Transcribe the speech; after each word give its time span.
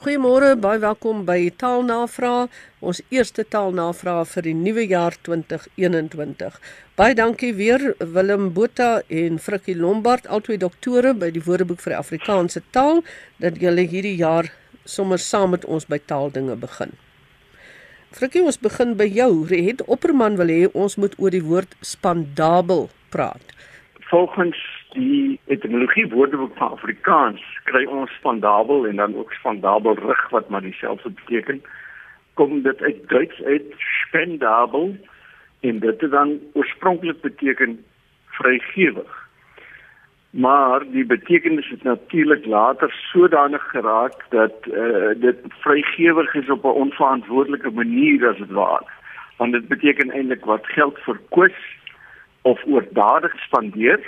Goeiemôre, 0.00 0.54
baie 0.56 0.78
welkom 0.80 1.26
by 1.28 1.50
Taalnavraag, 1.60 2.54
ons 2.80 3.02
eerste 3.12 3.42
taalnavraag 3.44 4.30
vir 4.30 4.46
die 4.46 4.54
nuwe 4.56 4.86
jaar 4.88 5.12
2021. 5.28 6.56
Baie 6.96 7.12
dankie 7.18 7.50
weer 7.58 7.84
Willem 7.98 8.46
Botha 8.56 9.02
en 9.12 9.36
Frikkie 9.36 9.76
Lombard, 9.76 10.24
albei 10.24 10.56
doktore 10.56 11.12
by 11.12 11.28
die 11.36 11.44
Woordeboek 11.44 11.84
vir 11.84 11.92
die 11.92 11.98
Afrikaanse 11.98 12.64
taal, 12.72 13.04
dat 13.44 13.60
julle 13.60 13.84
hierdie 13.84 14.14
jaar 14.16 14.48
sommer 14.88 15.20
saam 15.20 15.52
met 15.52 15.68
ons 15.68 15.84
by 15.84 16.00
taaldinge 16.00 16.56
begin. 16.64 16.96
Frikkie, 18.16 18.40
ons 18.40 18.56
begin 18.56 18.96
by 18.96 19.04
jou. 19.04 19.44
Het 19.52 19.84
Opperman 19.84 20.40
wil 20.40 20.48
hê 20.48 20.62
ons 20.72 20.96
moet 20.96 21.12
oor 21.20 21.36
die 21.36 21.44
woord 21.44 21.76
spandabel 21.84 22.88
praat. 23.12 23.52
Volgens 24.08 24.56
die 24.92 25.40
etimologie 25.46 26.08
woordeboek 26.08 26.56
van 26.56 26.70
Afrikaans 26.76 27.42
kry 27.64 27.84
ons 27.84 28.10
spandabel 28.18 28.86
en 28.86 28.96
dan 28.96 29.16
ook 29.16 29.32
spandabel 29.32 29.94
rig 29.94 30.28
wat 30.30 30.48
maar 30.48 30.62
dieselfde 30.62 31.10
beteken. 31.10 31.62
Kom 32.34 32.62
dit 32.62 32.82
uit 32.82 33.08
Duits 33.08 33.42
uit 33.42 33.74
spendabel 33.78 34.96
en 35.60 35.78
dit 35.78 36.00
het 36.00 36.10
dan 36.10 36.38
oorspronklik 36.52 37.20
beteken 37.20 37.84
vrygewig. 38.26 39.28
Maar 40.30 40.84
die 40.90 41.04
betekenis 41.04 41.68
het 41.68 41.82
natuurlik 41.82 42.46
later 42.46 42.94
sodanig 43.12 43.62
geraak 43.70 44.24
dat 44.28 44.54
uh, 44.66 45.10
dit 45.16 45.36
vrygewig 45.48 46.34
is 46.34 46.50
op 46.50 46.64
'n 46.64 46.80
onverantwoordelike 46.84 47.70
manier 47.70 48.28
as 48.28 48.38
dit 48.38 48.50
ware. 48.50 48.86
Want 49.36 49.52
dit 49.52 49.68
beteken 49.68 50.10
eintlik 50.10 50.44
wat 50.44 50.66
geld 50.66 50.98
verkwis 50.98 51.78
of 52.42 52.60
oordadig 52.66 53.38
spandeer 53.38 54.00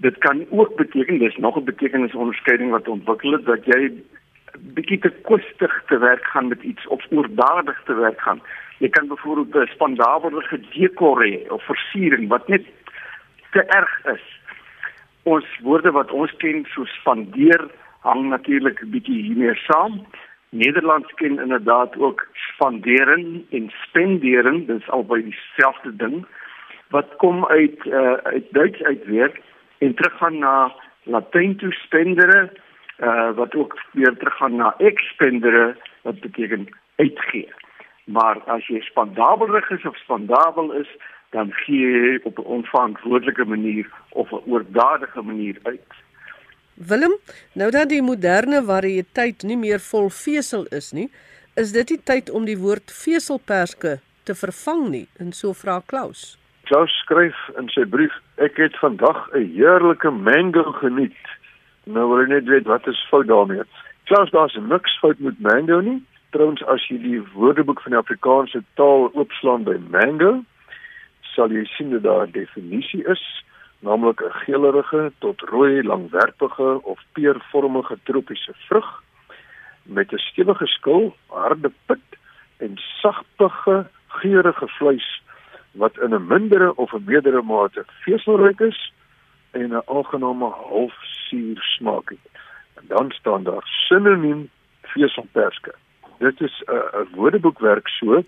dit 0.00 0.18
kan 0.18 0.46
ook 0.50 0.76
beteken 0.76 1.18
dis 1.18 1.36
nog 1.36 1.56
'n 1.56 1.64
betekenisonderskeiding 1.64 2.70
wat 2.70 2.88
ontwikkel 2.88 3.32
het 3.32 3.44
dat 3.44 3.64
jy 3.64 3.92
bietjie 4.58 4.98
te 4.98 5.12
kostig 5.22 5.82
te 5.86 5.98
werk 5.98 6.24
gaan 6.24 6.48
met 6.48 6.62
iets 6.62 6.86
of 6.86 7.06
oordadig 7.10 7.82
te 7.84 7.94
werk 7.94 8.20
gaan. 8.20 8.40
Jy 8.78 8.88
kan 8.88 9.08
byvoorbeeld 9.08 9.54
'n 9.54 9.72
spandabelige 9.72 10.60
dekor 10.72 11.24
hê 11.24 11.50
of 11.50 11.64
versiering 11.64 12.28
wat 12.28 12.48
net 12.48 12.64
te 13.50 13.62
erg 13.62 14.04
is. 14.04 14.40
Ons 15.22 15.46
woorde 15.62 15.90
wat 15.90 16.10
ons 16.10 16.36
ken 16.36 16.66
so 16.68 16.84
spandeer 16.84 17.70
hang 18.00 18.28
natuurlik 18.28 18.82
'n 18.82 18.90
bietjie 18.90 19.22
hiermee 19.22 19.54
saam. 19.54 20.06
Nederlands 20.48 21.12
ken 21.14 21.38
inderdaad 21.38 21.96
ook 21.96 22.26
spandering 22.32 23.44
en 23.50 23.72
spendering, 23.86 24.66
dis 24.66 24.88
albei 24.88 25.22
dieselfde 25.22 25.96
ding 25.96 26.26
wat 26.90 27.16
kom 27.16 27.46
uit 27.46 27.84
uh, 27.84 28.12
uit 28.12 28.44
Duits 28.50 28.82
uit 28.82 29.04
weer 29.04 29.40
en 29.80 29.94
teruggaan 29.94 30.38
na 30.38 30.72
Latyn 31.08 31.56
toe 31.56 31.72
spendere 31.72 32.50
uh, 33.00 33.30
wat 33.36 33.54
ook 33.54 33.78
weer 33.92 34.16
teruggaan 34.16 34.56
na 34.56 34.74
expendere 34.78 35.76
wat 36.02 36.20
beteken 36.20 36.68
uitgee. 36.96 37.48
Maar 38.04 38.42
as 38.44 38.66
jy 38.66 38.80
spandabelig 38.80 39.70
is 39.70 39.84
of 39.88 39.96
spandabel 39.96 40.72
is, 40.72 40.88
dan 41.30 41.52
gee 41.52 41.90
jy 41.90 42.20
op 42.22 42.38
'n 42.38 42.50
onverantwoordelike 42.56 43.44
manier 43.44 43.86
of 44.08 44.30
'n 44.32 44.42
oordadige 44.46 45.22
manier 45.22 45.58
uit. 45.62 45.92
Willem, 46.74 47.16
nou 47.52 47.70
dat 47.70 47.88
die 47.88 48.02
moderne 48.02 48.64
variëteit 48.64 49.42
nie 49.42 49.56
meer 49.56 49.80
vol 49.80 50.08
vesel 50.08 50.64
is 50.64 50.92
nie, 50.92 51.10
is 51.54 51.72
dit 51.72 51.88
die 51.88 52.00
tyd 52.02 52.30
om 52.30 52.44
die 52.44 52.58
woord 52.58 52.92
veselperske 52.92 53.98
te 54.22 54.34
vervang 54.34 54.88
nie, 54.88 55.08
en 55.18 55.32
so 55.32 55.52
vra 55.52 55.82
Klaus. 55.86 56.39
Klaus 56.70 56.92
skryf 57.02 57.34
in 57.58 57.66
sy 57.74 57.82
brief: 57.82 58.12
"Ek 58.38 58.56
het 58.62 58.76
vandag 58.78 59.18
'n 59.34 59.42
heerlike 59.54 60.10
mango 60.10 60.62
geniet." 60.72 61.26
Nou 61.84 62.08
wil 62.08 62.20
ek 62.22 62.28
net 62.28 62.44
weet 62.44 62.66
wat 62.66 62.86
is 62.86 63.06
fout 63.10 63.26
daarmee. 63.26 63.62
Klaus, 64.04 64.30
daar's 64.30 64.54
niks 64.54 64.98
fout 64.98 65.18
met 65.18 65.40
mango 65.40 65.80
nie. 65.80 65.98
Trouwens, 66.30 66.62
as 66.62 66.86
jy 66.88 66.98
die 66.98 67.22
Woordeboek 67.34 67.80
van 67.82 67.90
die 67.90 67.98
Afrikaanse 67.98 68.62
taal 68.74 69.10
oopslaan 69.14 69.64
by 69.64 69.74
mango, 69.90 70.44
sal 71.34 71.50
jy 71.50 71.64
sien 71.64 71.90
dat 71.90 72.02
daar 72.02 72.26
'n 72.26 72.30
definisie 72.30 73.02
is, 73.04 73.44
naamlik 73.80 74.22
'n 74.22 74.32
geelerige 74.32 75.12
tot 75.18 75.40
rooi, 75.40 75.82
langwerpige 75.82 76.80
of 76.82 76.98
peervormige 77.12 77.98
tropiese 78.04 78.54
vrug 78.68 79.02
met 79.82 80.12
'n 80.12 80.18
stewige 80.18 80.66
skil, 80.66 81.16
harde 81.26 81.72
pit 81.86 82.08
en 82.58 82.78
sagtige, 83.02 83.86
geurende 84.08 84.68
vleis 84.68 85.20
wat 85.72 85.98
in 85.98 86.14
'n 86.14 86.26
mindere 86.26 86.76
of 86.76 86.92
'n 86.92 87.04
meerdere 87.04 87.42
mate 87.42 87.84
veselryk 87.86 88.60
is 88.60 88.92
en 89.50 89.70
'n 89.72 89.82
aangename 89.86 90.44
halfsuur 90.44 91.62
smaak 91.62 92.08
het. 92.08 92.26
En 92.74 92.84
dan 92.86 93.10
staan 93.10 93.42
daar 93.42 93.62
sinoniem 93.88 94.50
veselperske. 94.82 95.74
Dit 96.18 96.40
is 96.40 96.62
'n 96.66 97.14
woordeboekwerk 97.14 97.88
so 97.88 98.22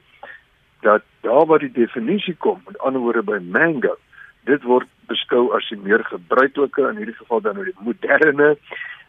dat 0.81 1.03
daar 1.21 1.47
waar 1.47 1.59
die 1.59 1.73
definisie 1.73 2.37
kom, 2.37 2.63
met 2.67 2.79
ander 2.79 3.01
woorde 3.01 3.23
by 3.23 3.39
mango, 3.51 3.97
dit 4.45 4.63
word 4.63 4.89
beskou 5.07 5.55
as 5.57 5.69
die 5.69 5.79
meer 5.79 6.05
gebruikelike 6.05 6.89
in 6.89 6.97
hierdie 6.97 7.17
geval 7.17 7.41
dan 7.41 7.55
nou 7.55 7.65
die 7.65 7.85
moderne 7.87 8.57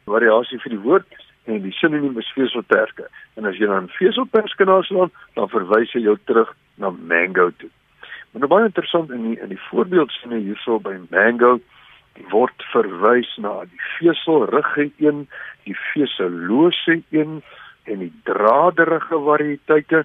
variasie 0.06 0.60
vir 0.60 0.70
die 0.70 0.84
woord 0.86 1.08
en 1.44 1.62
die 1.62 1.72
sinoniem 1.72 2.18
is 2.18 2.34
veselperske. 2.38 3.08
En 3.36 3.46
as 3.46 3.58
jy 3.58 3.66
dan 3.66 3.90
veselperske 3.98 4.66
naslaan, 4.66 5.12
dan 5.34 5.50
verwys 5.50 5.92
hy 5.92 6.04
jou 6.06 6.18
terug 6.30 6.54
na 6.76 6.90
mango 6.90 7.50
toe. 7.58 7.70
Maar 8.34 8.42
nou 8.42 8.50
baie 8.50 8.66
interessant 8.66 9.12
in 9.14 9.28
die, 9.30 9.40
in 9.40 9.52
die 9.54 9.62
voorbeeldsinne 9.70 10.42
hierso 10.42 10.80
by 10.82 10.96
mango 11.14 11.60
word 12.32 12.66
verwys 12.72 13.30
na 13.42 13.52
die 13.66 13.82
veselrige 13.98 14.90
een, 15.02 15.28
die 15.66 15.76
veselose 15.94 17.00
een 17.14 17.42
en 17.90 18.02
die 18.02 18.12
draderige 18.26 19.20
variëteite 19.28 20.04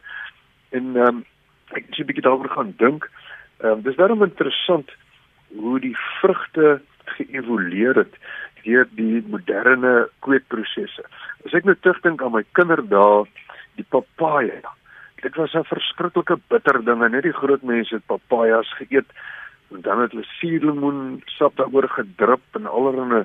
en 0.76 0.96
um, 0.96 1.24
ek 1.72 1.84
het 1.88 1.98
'n 1.98 2.08
bietjie 2.08 2.24
daaroor 2.24 2.52
gaan 2.52 2.74
dink. 2.76 3.08
Ehm 3.60 3.80
um, 3.80 3.82
dis 3.82 3.96
daarom 3.96 4.22
interessant 4.22 4.92
hoe 5.56 5.80
die 5.80 5.96
vrugte 6.20 6.80
geëvolueer 7.16 7.94
het 8.04 8.14
deur 8.64 8.88
die 8.90 9.24
moderne 9.26 10.08
kweekprosesse. 10.18 11.04
As 11.46 11.54
ek 11.56 11.64
nou 11.64 11.76
terugdink 11.80 12.22
aan 12.22 12.32
my 12.32 12.44
kinderdae, 12.52 13.24
die 13.76 13.86
papaja, 13.88 14.74
dit 15.20 15.34
was 15.34 15.52
'n 15.54 15.64
verskriklike 15.64 16.38
bitter 16.48 16.84
ding 16.84 17.02
en 17.02 17.10
net 17.10 17.22
die 17.22 17.32
groot 17.32 17.62
mense 17.62 17.94
het 17.94 18.06
papajas 18.06 18.74
geëet 18.74 19.08
en 19.70 19.80
dan 19.80 20.00
het 20.00 20.10
hulle 20.10 20.24
suurlemoen 20.24 21.22
sap 21.26 21.56
daaroor 21.56 21.88
gedrup 21.88 22.44
en 22.52 22.66
allerlei 22.66 23.24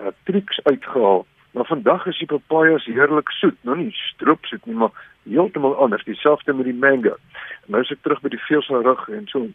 uh, 0.00 0.06
triks 0.24 0.60
uitgehaal. 0.64 1.26
Maar 1.50 1.64
vandag 1.64 2.06
is 2.06 2.18
die 2.18 2.26
papajas 2.26 2.84
heerlik 2.84 3.30
soet, 3.30 3.56
nou 3.60 3.76
nie 3.76 3.92
stroop 3.92 4.44
soet 4.44 4.66
nie, 4.66 4.74
maar 4.74 4.90
heeltemal 5.22 5.76
anders, 5.76 6.04
dieselfde 6.04 6.52
met 6.52 6.64
die 6.64 6.74
mango. 6.74 7.16
Nou 7.66 7.82
is 7.82 7.90
ek 7.90 8.02
terug 8.02 8.20
by 8.20 8.28
die 8.28 8.44
veselrug 8.46 9.08
en 9.08 9.26
so 9.26 9.48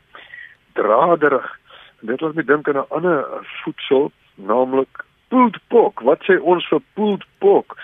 draderig. 0.74 1.60
En 2.02 2.08
dit 2.08 2.22
laat 2.22 2.36
my 2.36 2.44
dink 2.44 2.68
aan 2.68 2.82
'n 2.84 2.90
ander 2.90 3.26
voedsel, 3.64 4.12
naamlik 4.36 5.06
pulled 5.28 5.60
pork. 5.68 6.00
Wat 6.00 6.22
sê 6.24 6.40
ons 6.42 6.68
vir 6.68 6.82
pulled 6.94 7.24
pork? 7.40 7.78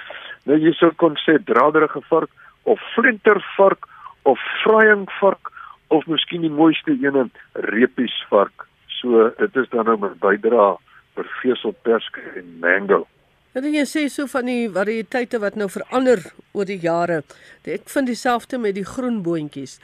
Nou 0.44 0.58
jy 0.58 0.74
sou 0.74 0.92
kon 0.92 1.16
sê 1.16 1.38
draderige 1.44 2.02
vark 2.10 2.30
of 2.64 2.80
flintervark 2.96 3.88
of 4.30 4.40
vryingvark 4.64 5.52
of 5.88 6.06
miskien 6.08 6.46
die 6.46 6.54
mooiste 6.54 6.94
ene 6.94 7.28
repiesvark. 7.54 8.68
So 9.02 9.32
dit 9.40 9.58
is 9.58 9.70
dan 9.74 9.90
nou 9.90 9.98
my 10.00 10.14
bydrae 10.22 10.78
vir 11.18 11.32
veselperske 11.42 12.24
en 12.40 12.54
mango. 12.64 13.04
Wat 13.52 13.66
jy 13.68 13.84
sê 13.84 14.06
so 14.08 14.30
van 14.32 14.48
die 14.48 14.70
variëteite 14.72 15.42
wat 15.44 15.58
nou 15.60 15.68
verander 15.72 16.22
oor 16.56 16.70
die 16.70 16.80
jare. 16.80 17.24
Ek 17.68 17.90
vind 17.92 18.08
dieselfde 18.08 18.62
met 18.62 18.78
die 18.78 18.88
groen 18.88 19.20
boontjies. 19.26 19.80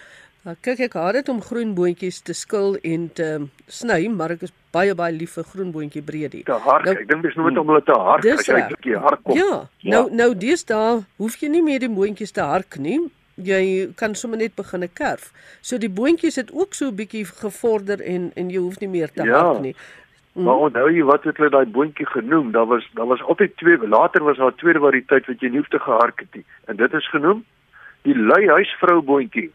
Nou 0.48 0.56
kyk 0.64 0.86
ek 0.86 0.96
haat 0.96 1.18
dit 1.20 1.30
om 1.34 1.42
groen 1.44 1.74
boontjies 1.76 2.22
te 2.24 2.32
skil 2.38 2.78
en 2.88 3.10
te 3.12 3.28
sny, 3.68 4.06
maar 4.08 4.38
ek 4.38 4.48
is 4.48 4.56
baie 4.78 4.96
baie 5.02 5.16
lief 5.18 5.36
vir 5.38 5.48
groen 5.52 5.74
boontjie 5.76 6.04
breedie. 6.10 6.44
Te 6.48 6.58
hard. 6.68 6.88
Nou, 6.88 6.96
ek 6.96 7.10
dink 7.12 7.28
dis 7.28 7.38
nooit 7.40 7.60
om 7.62 7.74
hulle 7.74 7.84
te 7.90 8.00
hard 8.08 8.26
as 8.34 8.48
jy 8.48 8.58
'n 8.62 8.72
bietjie 8.74 8.98
hard 9.06 9.24
kom. 9.24 9.38
Ja. 9.38 9.60
ja. 9.82 9.92
Nou 9.96 10.04
nou 10.22 10.32
dis 10.48 10.66
daar 10.72 11.06
hoef 11.18 11.38
jy 11.42 11.50
nie 11.50 11.64
meer 11.70 11.80
die 11.86 11.94
boontjies 12.00 12.36
te 12.40 12.46
hark 12.54 12.80
nie. 12.88 13.00
Jy 13.36 13.94
kan 13.96 14.16
sommer 14.16 14.40
net 14.42 14.56
begin 14.56 14.88
kerf. 14.94 15.32
So 15.62 15.78
die 15.78 15.94
boontjies 16.00 16.36
het 16.42 16.52
ook 16.52 16.74
so 16.74 16.90
'n 16.90 16.96
bietjie 16.96 17.26
gevorder 17.26 18.02
en 18.02 18.32
en 18.36 18.50
jy 18.50 18.60
hoef 18.60 18.80
nie 18.80 18.90
meer 18.90 19.12
te 19.14 19.24
ja. 19.24 19.44
hark 19.44 19.62
nie. 19.62 19.76
Mm. 20.34 20.44
Maar 20.44 20.58
onthou 20.70 20.90
jy 20.94 21.04
wat 21.04 21.24
het 21.24 21.38
hulle 21.38 21.50
daai 21.50 21.66
boontjie 21.66 22.06
genoem? 22.06 22.52
Daar 22.52 22.68
was 22.68 22.84
daar 22.94 23.08
was 23.08 23.22
altyd 23.22 23.58
twee, 23.58 23.78
later 23.88 24.24
was 24.24 24.38
daar 24.38 24.52
'n 24.52 24.62
tweede 24.62 24.80
variëteit 24.80 25.26
wat 25.28 25.40
jy 25.42 25.50
nie 25.50 25.58
hoef 25.58 25.70
te 25.70 25.80
gehark 25.80 26.20
het 26.20 26.34
nie. 26.34 26.46
En 26.66 26.76
dit 26.76 26.94
is 26.94 27.10
genoem 27.10 27.46
die 28.02 28.16
lui 28.16 28.48
huisvrou 28.48 29.02
boontjie 29.02 29.52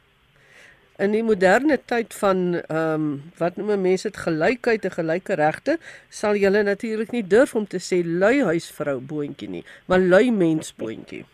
in 0.98 1.12
die 1.12 1.22
moderne 1.22 1.78
tyd 1.86 2.14
van 2.14 2.60
ehm 2.60 2.94
um, 2.94 3.22
wat 3.38 3.56
noem 3.56 3.80
mense 3.80 4.08
dit 4.10 4.16
gelykheid 4.16 4.84
en 4.84 4.96
gelyke 4.98 5.34
regte 5.34 5.78
sal 6.08 6.36
jy 6.36 6.50
natuurlik 6.62 7.12
nie 7.12 7.22
durf 7.22 7.54
om 7.54 7.66
te 7.66 7.78
sê 7.78 8.02
lui 8.04 8.42
huisvrou 8.42 9.00
boontjie 9.00 9.48
nie 9.48 9.64
maar 9.86 10.00
lui 10.00 10.30
mens 10.30 10.74
boontjie. 10.76 11.24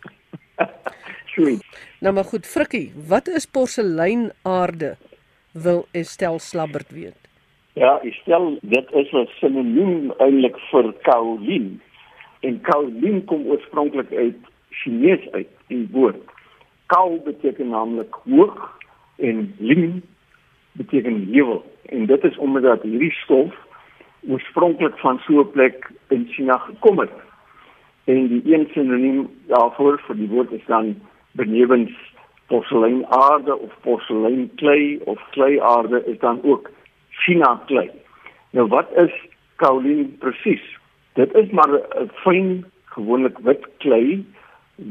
Nou 1.99 2.13
maar 2.13 2.23
goed 2.23 2.47
Frikkie, 2.47 2.91
wat 3.07 3.27
is 3.27 3.45
porseleinaarde? 3.45 4.95
Wil 5.51 5.85
Estel 5.91 6.39
Slabbert 6.39 6.91
weet. 6.91 7.15
Ja, 7.73 7.99
Estel, 8.03 8.57
dit 8.61 8.91
is 8.91 9.11
'n 9.11 9.27
sinoniem 9.39 10.11
eintlik 10.17 10.57
vir 10.71 10.93
kaolien. 11.01 11.81
En 12.39 12.61
kaolien 12.61 13.25
kom 13.25 13.45
oorspronklik 13.47 14.11
uit 14.11 14.35
Chinees 14.69 15.31
uit, 15.31 15.47
die 15.67 15.87
woord. 15.91 16.23
Kal 16.85 17.21
beteken 17.23 17.69
naamlik 17.69 18.13
hoog 18.23 18.78
en 19.19 19.55
lim 19.57 20.01
beteken 20.71 21.27
heuwel. 21.31 21.65
En 21.85 22.05
dit 22.05 22.23
is 22.23 22.37
omdat 22.37 22.81
hierdie 22.81 23.11
stof 23.11 23.55
oorspronklik 24.27 24.97
van 24.97 25.19
so 25.19 25.39
'n 25.39 25.51
plek 25.51 25.91
in 26.07 26.27
China 26.29 26.57
gekom 26.57 26.99
het. 26.99 27.11
En 28.03 28.27
die 28.27 28.53
een 28.53 28.67
sinoniem 28.73 29.29
daarvoor 29.47 30.01
vir 30.07 30.15
die 30.15 30.27
woord 30.27 30.51
is 30.51 30.65
dan 30.65 30.95
benewens 31.31 31.91
porseleinaarde 32.47 33.57
of 33.57 33.73
porseleinklei 33.81 34.99
of 35.05 35.29
kleiaarde 35.29 36.03
is 36.05 36.19
dan 36.19 36.39
ook 36.43 36.69
China 37.09 37.61
klei. 37.65 37.89
Nou 38.51 38.67
wat 38.67 38.89
is 38.95 39.13
kaolin 39.55 40.17
presies? 40.19 40.77
Dit 41.13 41.33
is 41.33 41.49
maar 41.49 41.69
'n 41.71 42.09
fyn 42.13 42.65
gewoonlik 42.85 43.37
wit 43.37 43.67
klei 43.77 44.25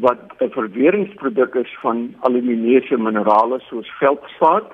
wat 0.00 0.20
'n 0.38 0.50
verweringsproduk 0.50 1.54
is 1.54 1.76
van 1.80 2.14
alumineuze 2.20 2.96
minerale 2.96 3.60
soos 3.60 3.90
veldspaat. 3.98 4.72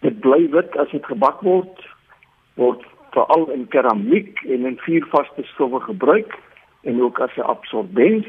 Dit 0.00 0.20
bly 0.20 0.50
wit 0.50 0.76
as 0.76 0.90
dit 0.90 1.06
gebak 1.06 1.40
word 1.40 1.92
word 2.54 2.82
veral 3.10 3.50
in 3.50 3.68
keramiek 3.68 4.42
en 4.42 4.66
in 4.66 4.78
vier 4.78 5.06
vaste 5.10 5.42
stowwe 5.42 5.80
gebruik 5.80 6.38
en 6.82 7.02
ook 7.02 7.18
as 7.18 7.36
'n 7.36 7.40
absorbens 7.40 8.26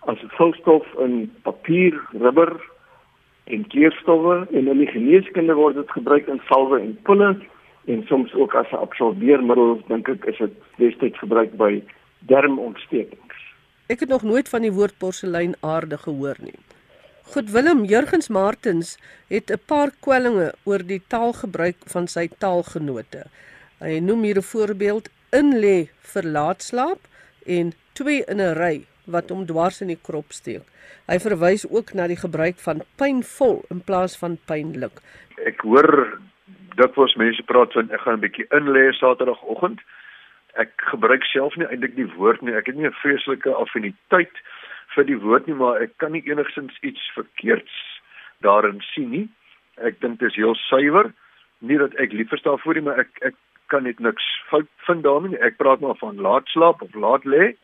as 0.00 0.22
'n 0.22 0.28
vulstof 0.28 0.86
in 0.98 1.32
papier, 1.42 2.00
rubber 2.12 2.52
en 3.44 3.66
kleurstowwe 3.66 4.46
en 4.50 4.68
in 4.68 4.78
die 4.78 4.90
geneeskunde 4.90 5.54
word 5.54 5.74
dit 5.74 5.90
gebruik 5.90 6.26
in 6.26 6.40
salwe 6.44 6.80
en 6.80 6.98
pille 7.02 7.36
en 7.84 8.04
soms 8.06 8.34
ook 8.34 8.54
as 8.54 8.70
'n 8.70 8.82
absorbeermiddel 8.86 9.82
dink 9.86 10.08
ek 10.08 10.24
is 10.24 10.38
dit 10.38 10.52
destyds 10.76 11.18
gebruik 11.18 11.56
by 11.56 11.82
dermontstekings. 12.18 13.31
Ek 13.86 14.00
het 14.00 14.08
nog 14.08 14.22
nooit 14.22 14.48
van 14.48 14.62
die 14.62 14.72
woord 14.72 14.94
porseleinaarde 14.98 15.98
gehoor 15.98 16.36
nie. 16.38 16.58
Goed 17.32 17.50
Willem 17.50 17.84
Jurgens 17.84 18.28
Martens 18.28 18.98
het 19.28 19.50
'n 19.50 19.60
paar 19.66 19.90
kwellinge 20.00 20.54
oor 20.64 20.82
die 20.86 21.02
taalgebruik 21.08 21.76
van 21.86 22.06
sy 22.06 22.28
taalgenote. 22.38 23.24
Hy 23.78 23.98
noem 23.98 24.22
hier 24.22 24.38
'n 24.38 24.42
voorbeeld: 24.42 25.08
in 25.30 25.54
lê 25.60 25.88
vir 26.12 26.22
laat 26.22 26.62
slaap 26.62 26.98
en 27.46 27.72
twee 27.92 28.24
in 28.28 28.40
'n 28.40 28.54
ry 28.54 28.86
wat 29.04 29.30
hom 29.30 29.46
dwars 29.46 29.80
in 29.80 29.88
die 29.88 30.02
krop 30.02 30.32
steek. 30.32 30.62
Hy 31.06 31.18
verwys 31.18 31.64
ook 31.68 31.94
na 31.94 32.06
die 32.06 32.16
gebruik 32.16 32.58
van 32.58 32.82
pynvol 32.96 33.64
in 33.70 33.80
plaas 33.80 34.16
van 34.16 34.38
pynlik. 34.46 35.00
Ek 35.44 35.60
hoor 35.60 36.18
dikwels 36.76 37.14
mense 37.16 37.42
praat 37.42 37.72
van 37.72 37.90
ek 37.90 38.00
gaan 38.00 38.14
'n 38.14 38.20
bietjie 38.20 38.46
in 38.50 38.68
lê 38.68 38.92
Saterdagoggend 38.92 39.80
ek 40.60 40.72
gebruik 40.90 41.24
self 41.24 41.56
nie 41.56 41.66
eintlik 41.66 41.94
die 41.96 42.08
woord 42.16 42.42
nie. 42.42 42.54
Ek 42.54 42.66
het 42.66 42.76
nie 42.76 42.86
'n 42.86 43.00
vreeslike 43.02 43.54
affiniteit 43.54 44.32
vir 44.94 45.04
die 45.04 45.18
woord 45.18 45.46
nie, 45.46 45.54
maar 45.54 45.80
ek 45.80 45.96
kan 45.98 46.12
nie 46.12 46.24
enigsins 46.26 46.76
iets 46.82 47.10
verkeerds 47.14 47.72
daarin 48.40 48.80
sien 48.92 49.10
nie. 49.10 49.28
Ek 49.76 50.00
dink 50.00 50.18
dit 50.18 50.28
is 50.28 50.36
heel 50.36 50.54
suiwer. 50.54 51.12
Nie 51.60 51.78
dat 51.78 51.94
ek 51.94 52.12
lief 52.12 52.32
is 52.32 52.42
daarvoor 52.42 52.74
nie, 52.74 52.82
maar 52.82 52.98
ek 52.98 53.10
ek 53.22 53.34
kan 53.72 53.82
net 53.82 54.00
niks 54.00 54.24
fout 54.50 54.68
vind 54.86 55.02
daarmee 55.02 55.30
nie. 55.30 55.40
Ek 55.40 55.56
praat 55.56 55.80
maar 55.80 55.96
van 55.96 56.20
laat 56.20 56.48
slaap 56.48 56.82
of 56.82 56.94
laat 56.94 57.24
lê. 57.24 57.54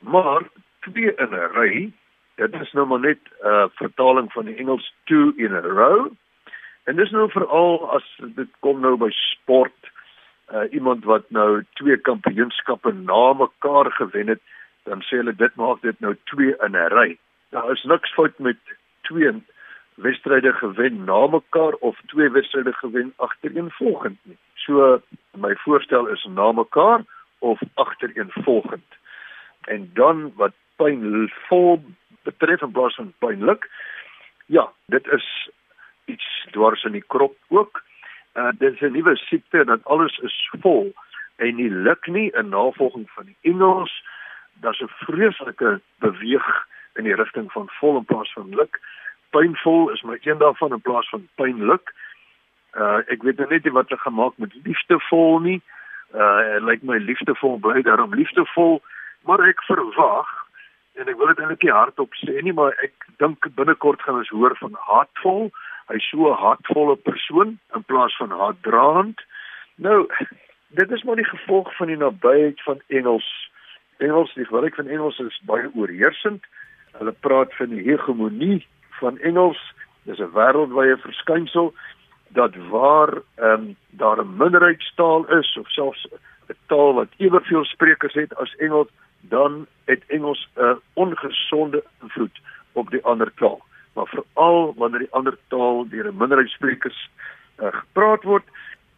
Maar 0.00 0.42
twee 0.80 1.14
in 1.14 1.30
'n 1.34 1.50
ry, 1.54 1.92
dit 2.36 2.54
is 2.60 2.72
nou 2.72 2.86
maar 2.86 3.00
net 3.00 3.18
'n 3.22 3.46
uh, 3.46 3.68
vertaling 3.78 4.32
van 4.32 4.44
die 4.44 4.56
Engels 4.56 4.94
two 5.04 5.32
in 5.36 5.54
a 5.54 5.60
row. 5.60 6.10
En 6.84 6.96
dis 6.96 7.10
nou 7.10 7.30
veral 7.30 7.90
as 7.90 8.04
dit 8.18 8.48
kom 8.60 8.80
nou 8.80 8.96
by 8.96 9.10
sport 9.10 9.90
uh, 10.52 10.66
iemand 10.70 11.04
wat 11.04 11.30
nou 11.30 11.64
twee 11.72 11.96
kampioenskappe 11.96 12.92
na 12.92 13.32
mekaar 13.32 13.90
gewen 13.92 14.28
het, 14.28 14.40
dan 14.82 15.02
sê 15.02 15.18
hulle 15.20 15.34
dit 15.34 15.54
maak 15.54 15.82
dit 15.82 16.00
nou 16.00 16.14
twee 16.24 16.54
in 16.66 16.76
'n 16.76 16.92
ry. 16.94 17.18
Daar 17.50 17.70
is 17.70 17.82
niks 17.84 18.12
fout 18.14 18.38
met 18.38 18.58
twee 19.02 19.32
wedstryde 19.94 20.52
gewen 20.52 21.04
na 21.04 21.26
mekaar 21.26 21.72
of 21.72 22.00
twee 22.06 22.30
wedstryde 22.30 22.72
gewen 22.72 23.12
agtereenvolgend 23.16 24.18
nie. 24.22 24.38
So 24.54 25.00
my 25.36 25.54
voorstel 25.56 26.06
is 26.06 26.24
na 26.24 26.52
mekaar 26.52 27.04
of 27.38 27.60
agtereenvolgend. 27.74 28.90
En 29.60 29.90
dan 29.94 30.32
wat 30.36 30.52
pynvol 30.76 31.84
betref 32.22 32.62
in 32.62 32.72
plaas 32.72 32.94
van 32.94 33.12
pynlik. 33.18 33.70
Ja, 34.46 34.72
dit 34.86 35.06
is 35.06 35.50
iets 36.04 36.46
dwars 36.50 36.84
in 36.84 36.92
die 36.92 37.04
krop 37.06 37.36
ook 37.48 37.82
uh, 38.36 38.52
dis 38.58 38.80
'n 38.80 38.92
nuwe 38.92 39.16
siekte 39.16 39.64
dat 39.64 39.84
alles 39.84 40.18
is 40.18 40.36
vol 40.60 40.92
en 41.36 41.54
nie 41.56 41.70
luk 41.70 42.06
nie. 42.06 42.30
in 42.32 42.48
navolging 42.48 43.10
van 43.10 43.24
die 43.24 43.36
Engels 43.42 44.04
daar's 44.60 44.80
'n 44.80 44.88
vreeslike 44.88 45.80
beweeg 45.98 46.66
in 46.94 47.04
die 47.04 47.14
rigting 47.14 47.52
van 47.52 47.68
vol 47.68 47.96
in 47.96 48.04
plaas 48.04 48.32
van 48.32 48.54
luk. 48.54 48.80
Pynvol 49.30 49.90
is 49.90 50.02
maar 50.02 50.18
een 50.20 50.38
daarvan 50.38 50.72
in 50.72 50.80
plaas 50.80 51.08
van 51.08 51.28
pynlik 51.34 51.92
uh, 52.76 53.00
ek 53.12 53.22
weet 53.22 53.40
nou 53.40 53.48
net 53.50 53.64
nie 53.64 53.72
wat 53.72 53.88
hulle 53.88 54.00
gemaak 54.00 54.36
met 54.42 54.54
liefdevol 54.64 55.40
nie. 55.44 55.60
Uh, 56.14 56.58
lyk 56.60 56.68
like 56.68 56.86
my 56.86 56.98
liefdevol 57.02 57.58
bly 57.60 57.82
daarom 57.82 58.14
liefdevol 58.14 58.78
maar 59.26 59.42
ek 59.48 59.62
verwag 59.66 60.28
en 61.00 61.08
ek 61.10 61.18
wil 61.18 61.32
dit 61.32 61.40
eintlik 61.42 61.66
hardop 61.74 62.14
sê 62.20 62.36
nie 62.46 62.54
maar 62.54 62.76
ek 62.84 63.08
dink 63.22 63.48
binnekort 63.58 64.04
gaan 64.06 64.20
ons 64.20 64.30
hoor 64.30 64.54
van 64.60 64.78
haatvol 64.86 65.50
hy's 65.88 66.08
so 66.10 66.28
'n 66.28 66.40
hartvolle 66.42 66.96
persoon 66.96 67.58
in 67.74 67.84
plaas 67.84 68.16
van 68.16 68.30
haatdraand. 68.30 69.20
Nou, 69.76 70.08
dit 70.68 70.90
is 70.90 71.02
maar 71.02 71.16
die 71.16 71.32
gevolg 71.32 71.76
van 71.76 71.86
die 71.86 71.96
nabyheid 71.96 72.62
van 72.62 72.80
Engels. 72.86 73.50
Engels, 73.96 74.34
die 74.34 74.44
gebruik 74.44 74.74
van 74.74 74.86
Engels 74.88 75.18
is 75.18 75.40
baie 75.44 75.70
oorheersend. 75.74 76.44
Hulle 76.98 77.12
praat 77.12 77.54
van 77.54 77.68
die 77.68 77.82
hegemonie 77.82 78.66
van 79.00 79.18
Engels. 79.18 79.60
Dis 80.02 80.18
'n 80.18 80.32
wêreldwye 80.32 80.96
verskynsel 80.96 81.74
dat 82.28 82.54
waar 82.70 83.12
ehm 83.34 83.52
um, 83.52 83.76
daar 83.90 84.18
'n 84.18 84.36
minderheidstaal 84.36 85.26
is 85.38 85.56
of 85.56 85.68
selfs 85.70 86.06
'n 86.48 86.56
taal 86.66 86.94
wat 86.94 87.08
eweveel 87.16 87.64
sprekers 87.64 88.14
het 88.14 88.36
as 88.36 88.56
Engels, 88.56 88.88
dan 89.20 89.66
het 89.84 90.02
Engels 90.06 90.48
'n 90.54 90.80
ongesonde 90.92 91.84
invloed 92.02 92.40
op 92.72 92.90
die 92.90 93.04
ander 93.04 93.34
taal 93.34 93.65
maar 93.96 94.06
veral 94.06 94.74
wanneer 94.76 94.98
die 94.98 95.16
ander 95.18 95.36
taal 95.48 95.88
deur 95.88 96.06
'n 96.08 96.16
minderheidssprekers 96.16 97.10
uh, 97.58 97.72
gepraat 97.72 98.22
word, 98.22 98.44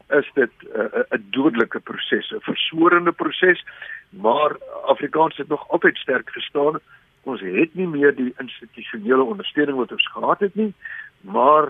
is 0.09 0.31
dit 0.35 0.51
eh, 0.75 0.83
'n 0.83 1.05
uh, 1.15 1.19
dodelike 1.31 1.81
proses, 1.81 2.31
'n 2.31 2.41
versorende 2.41 3.13
proses, 3.13 3.65
maar 4.11 4.57
Afrikaans 4.85 5.37
het 5.37 5.49
nog 5.49 5.69
altyd 5.69 5.97
sterk 5.97 6.31
gestaan. 6.31 6.81
Ons 7.23 7.41
het 7.41 7.75
nie 7.75 7.87
meer 7.87 8.15
die 8.15 8.35
institusionele 8.39 9.23
ondersteuning 9.23 9.79
wat 9.79 9.93
ons 9.93 10.09
gehad 10.13 10.41
het 10.41 10.55
nie, 10.55 10.75
maar 11.21 11.69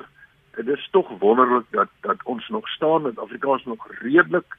dit 0.54 0.68
is 0.68 0.88
tog 0.90 1.08
wonderlik 1.18 1.66
dat 1.70 1.88
dat 2.00 2.23
ons 2.23 2.49
nog 2.49 2.68
staan 2.68 3.06
en 3.06 3.16
Afrikaans 3.16 3.64
nog 3.64 3.87
redelik 4.00 4.56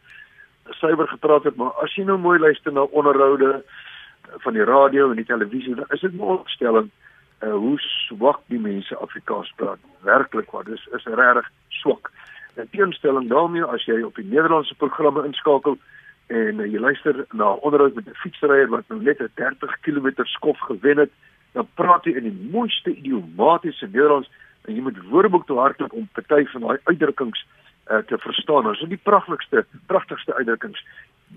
suiwer 0.70 1.08
gepraat 1.08 1.44
het, 1.44 1.56
maar 1.56 1.72
as 1.72 1.96
jy 1.96 2.04
nou 2.04 2.18
mooi 2.18 2.40
luister 2.40 2.72
na 2.74 2.82
onderhoude 2.82 3.64
van 4.38 4.54
die 4.54 4.64
radio 4.64 5.10
en 5.10 5.16
die 5.16 5.26
televisie, 5.26 5.76
dan 5.76 5.86
is 5.90 6.00
dit 6.00 6.14
'n 6.14 6.20
opstelling 6.20 6.90
uh, 6.92 7.09
hoe 7.40 7.80
swak 7.80 8.42
die 8.48 8.60
mense 8.60 8.98
Afrikaans 8.98 9.54
praat. 9.56 9.80
Werklik 10.04 10.52
waar, 10.52 10.64
dis 10.64 10.88
is 10.96 11.06
regtig 11.06 11.50
swak. 11.68 12.12
In 12.56 12.70
teenstelling 12.70 13.30
daarmee 13.30 13.64
as 13.64 13.86
jy 13.86 14.02
op 14.04 14.16
die 14.16 14.26
Nederlandse 14.26 14.76
programme 14.76 15.26
inskakel 15.26 15.78
en 16.28 16.60
uh, 16.60 16.66
jy 16.68 16.80
luister 16.80 17.26
na 17.32 17.54
onderhoud 17.66 17.96
met 17.96 18.08
'n 18.08 18.22
fietsryer 18.22 18.70
wat 18.70 18.88
nou 18.90 19.02
net 19.02 19.22
'n 19.22 19.32
30 19.36 19.80
km 19.82 20.10
skof 20.24 20.60
gewen 20.60 20.98
het, 20.98 21.12
dan 21.52 21.68
praat 21.74 22.06
hy 22.06 22.12
in 22.12 22.24
die 22.24 22.50
mooiste 22.52 22.94
idiomatiese 22.96 23.86
Nederlands 23.86 24.30
en 24.66 24.76
jy 24.76 24.82
moet 24.82 25.00
woordeboek 25.10 25.46
toe 25.46 25.58
hardloop 25.58 25.94
om 25.94 26.10
party 26.14 26.46
van 26.52 26.62
daai 26.62 26.78
uitdrukkings 26.84 27.46
uh, 27.92 27.98
te 27.98 28.18
verstaan. 28.18 28.68
Ons 28.68 28.80
het 28.80 28.90
die 28.90 29.02
pragtigste, 29.04 29.66
pragtigste 29.86 30.36
uitdrukkings. 30.36 30.84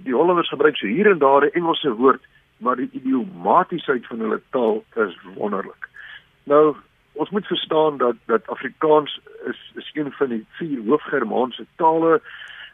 Die 0.04 0.14
Hollanders 0.14 0.49
gebruik 0.49 0.76
so 0.76 0.87
hier 0.87 1.11
en 1.11 1.18
daar 1.18 1.47
'n 1.47 1.54
Engelse 1.54 1.94
woord, 1.94 2.23
maar 2.59 2.76
die 2.76 2.90
idiomatiesheid 2.92 4.06
van 4.06 4.21
hulle 4.21 4.40
taal 4.50 4.85
is 4.97 5.16
wonderlik. 5.35 5.88
Nou, 6.44 6.76
ons 7.12 7.30
moet 7.30 7.46
verstaan 7.46 7.96
dat 7.96 8.16
dat 8.26 8.46
Afrikaans 8.49 9.20
is 9.44 9.72
is 9.75 9.90
een 9.94 10.12
van 10.12 10.28
die 10.28 10.46
vier 10.50 10.80
hoofgermaanse 10.87 11.66
tale, 11.76 12.20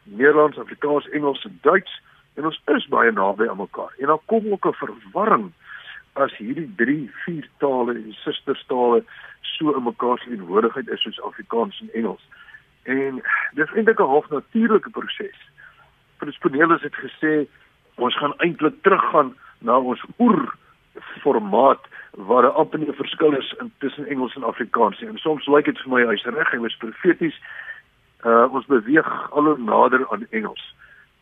Nederlands, 0.02 0.58
Afrikaans, 0.58 1.08
Engels 1.08 1.44
en 1.44 1.58
Duits 1.62 2.02
en 2.34 2.44
ons 2.44 2.60
is 2.64 2.86
baie 2.88 3.12
naby 3.12 3.48
aan 3.48 3.56
mekaar. 3.56 3.94
En 3.98 4.06
dan 4.06 4.20
kom 4.24 4.52
ook 4.52 4.66
'n 4.66 4.72
verwarring 4.72 5.52
as 6.12 6.36
hierdie 6.36 6.74
drie, 6.76 7.10
vier 7.24 7.48
tale 7.58 7.94
en 7.94 8.12
sustertale 8.12 9.04
so 9.40 9.74
in 9.76 9.82
mekaar 9.82 10.18
se 10.18 10.28
teenwoordigheid 10.28 10.88
is 10.88 11.02
soos 11.02 11.22
Afrikaans 11.22 11.80
en 11.80 11.92
Engels. 11.92 12.22
En 12.82 13.22
dis 13.52 13.72
eintlik 13.74 14.00
'n 14.00 14.12
half 14.14 14.28
natuurlike 14.30 14.90
proses. 14.90 15.38
Vir 16.18 16.26
die 16.26 16.34
spaneel 16.34 16.70
het 16.70 16.94
gesê 16.94 17.46
ons 17.94 18.16
gaan 18.16 18.34
eintlik 18.36 18.82
teruggaan 18.82 19.36
na 19.58 19.78
ons 19.78 20.02
oer 20.18 20.54
formaat 21.22 21.80
waar 22.10 22.44
'n 22.44 22.54
amper 22.54 22.78
'n 22.78 22.92
verskil 22.92 23.36
is 23.36 23.54
tussen 23.78 24.06
Engels 24.06 24.34
en 24.34 24.44
Afrikaans. 24.44 25.00
En 25.02 25.18
soms 25.18 25.46
lyk 25.46 25.64
dit 25.64 25.78
vir 25.78 25.92
my 25.92 26.06
hy's 26.06 26.24
reg, 26.24 26.50
hy 26.50 26.58
was 26.58 26.76
profeties. 26.76 27.40
Uh 28.24 28.54
ons 28.54 28.66
beweeg 28.66 29.30
al 29.30 29.44
hoe 29.44 29.58
nader 29.58 30.06
aan 30.10 30.26
Engels. 30.30 30.74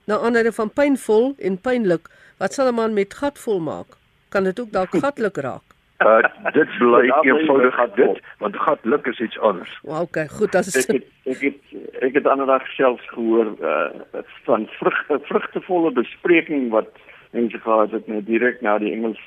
Nou 0.04 0.20
anderre 0.20 0.52
van 0.52 0.70
pynvol 0.72 1.34
en 1.38 1.60
pynlik, 1.60 2.08
wat 2.38 2.52
sal 2.52 2.68
'n 2.68 2.74
man 2.74 2.94
met 2.94 3.14
gat 3.14 3.38
vol 3.38 3.60
maak? 3.60 3.86
Kan 4.28 4.44
dit 4.44 4.60
ook 4.60 4.70
dalk 4.70 4.90
gatlik 4.90 5.36
raak? 5.36 5.62
Uh 6.04 6.20
dit 6.52 6.68
bly 6.78 7.08
eenvoudig 7.22 7.94
dit, 7.94 8.20
want 8.38 8.56
gatluk 8.56 9.06
is 9.06 9.20
iets 9.20 9.38
anders. 9.38 9.78
Well, 9.82 10.02
okay, 10.02 10.28
goed, 10.28 10.54
as 10.54 10.76
ek 10.76 10.92
het, 10.92 11.04
ek 11.24 11.40
het 11.40 11.56
ek 12.04 12.14
het 12.14 12.26
ander 12.26 12.46
dag 12.46 12.66
selfs 12.76 13.08
gehoor 13.08 13.46
uh 13.60 14.22
van 14.44 14.66
vrug 14.66 14.98
vrugtevolle 15.08 15.92
bespreking 15.92 16.68
wat 16.70 16.88
mense 17.30 17.58
gehad 17.58 17.90
het 17.90 18.06
net 18.06 18.26
direk 18.26 18.60
na 18.60 18.78
die 18.78 18.92
Engels 18.92 19.20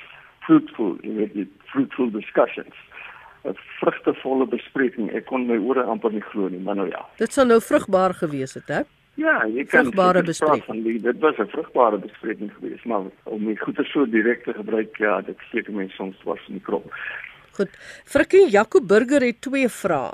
fruitful, 0.49 0.95
jy 1.05 1.15
weet 1.21 1.35
die 1.37 1.49
fruitful 1.71 2.09
discussions. 2.11 2.85
'n 3.47 3.55
vrugtevolle 3.79 4.45
bespreking. 4.51 5.13
Ek 5.15 5.29
kon 5.29 5.45
my 5.47 5.55
ore 5.63 5.85
amper 5.87 6.11
nie 6.11 6.23
glo 6.31 6.49
nie, 6.51 6.59
maar 6.59 6.75
nou 6.75 6.89
ja. 6.89 7.05
Dit 7.21 7.33
sou 7.33 7.45
nou 7.47 7.61
vrugbaar 7.63 8.13
gewees 8.13 8.57
het, 8.59 8.67
hè? 8.67 8.81
Ja, 9.19 9.43
jy 9.47 9.63
kan 9.67 9.87
vrugbare 9.87 10.23
bespreking. 10.23 10.83
Die, 10.83 10.99
dit 11.03 11.19
was 11.23 11.37
'n 11.39 11.47
vrugbare 11.51 11.97
bespreking 11.97 12.51
geweest, 12.59 12.85
maar 12.85 13.07
om 13.23 13.45
die 13.45 13.57
goeie 13.57 13.85
so 13.91 14.05
direk 14.05 14.43
te 14.43 14.53
gebruik, 14.53 14.97
ja, 14.97 15.21
dit 15.21 15.37
steek 15.47 15.67
mense 15.67 15.95
soms 15.95 16.23
was 16.23 16.39
in 16.47 16.59
die 16.59 16.63
krop. 16.63 16.93
Goed. 17.51 17.69
Frikkie 18.05 18.49
Jaco 18.49 18.81
Burger 18.81 19.21
het 19.21 19.41
twee 19.41 19.69
vrae. 19.69 20.11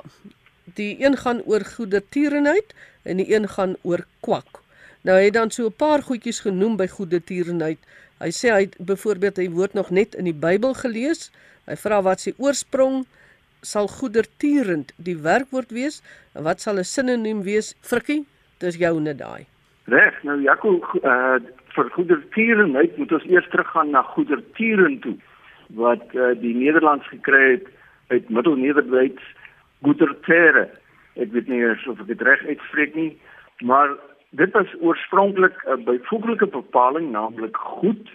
Die 0.74 0.96
een 1.04 1.16
gaan 1.16 1.42
oor 1.46 1.64
goedertierenheid 1.64 2.74
en 3.02 3.16
die 3.16 3.34
een 3.34 3.48
gaan 3.48 3.76
oor 3.82 4.06
kwak. 4.20 4.62
Nou 5.02 5.18
hy 5.18 5.24
het 5.24 5.34
dan 5.34 5.50
so 5.50 5.66
'n 5.66 5.76
paar 5.76 6.02
goedjies 6.02 6.40
genoem 6.40 6.76
by 6.76 6.86
goedertierenheid. 6.86 7.78
Hy 8.20 8.30
sê 8.32 8.52
hy 8.54 8.64
byvoorbeeld 8.78 9.36
hy 9.42 9.48
woord 9.52 9.74
nog 9.74 9.90
net 9.90 10.14
in 10.14 10.24
die 10.24 10.36
Bybel 10.36 10.74
gelees. 10.74 11.30
Hy 11.68 11.76
vra 11.76 12.00
wat 12.02 12.22
se 12.24 12.32
oorsprong 12.38 13.04
sal 13.66 13.88
goedertierend 13.90 14.92
die 14.96 15.16
werkwoord 15.18 15.72
wees 15.74 16.02
en 16.34 16.46
wat 16.46 16.60
sal 16.60 16.78
'n 16.78 16.84
sinoniem 16.84 17.42
wees? 17.42 17.74
Frikkie 17.82 18.24
dis 18.60 18.78
joune 18.78 19.14
daai. 19.14 19.46
Reg, 19.86 20.22
nou 20.22 20.40
Jaco 20.40 20.80
uh 21.02 21.38
vir 21.76 21.90
goedertierenheid 21.92 22.96
moet 22.96 23.12
ons 23.12 23.24
eers 23.28 23.48
teruggaan 23.52 23.90
na 23.90 24.02
goedertieren 24.02 24.98
toe 25.04 25.16
wat 25.76 26.14
uh, 26.14 26.32
die 26.40 26.54
Nederlands 26.54 27.08
gekry 27.08 27.42
het 27.50 27.66
uit 28.08 28.28
Middelnederduits 28.30 29.22
goedertere. 29.84 30.68
Ek 31.20 31.32
weet 31.34 31.48
nie 31.48 31.62
of 31.68 32.00
ek 32.00 32.06
dit 32.06 32.22
reg 32.22 32.44
uitspreek 32.46 32.94
nie, 32.94 33.10
maar 33.60 33.92
dit 34.30 34.52
was 34.52 34.74
oorspronklik 34.80 35.64
'n 35.64 35.84
byvoeglike 35.84 36.46
bepaling, 36.46 37.10
naamlik 37.10 37.56
goed 37.56 38.10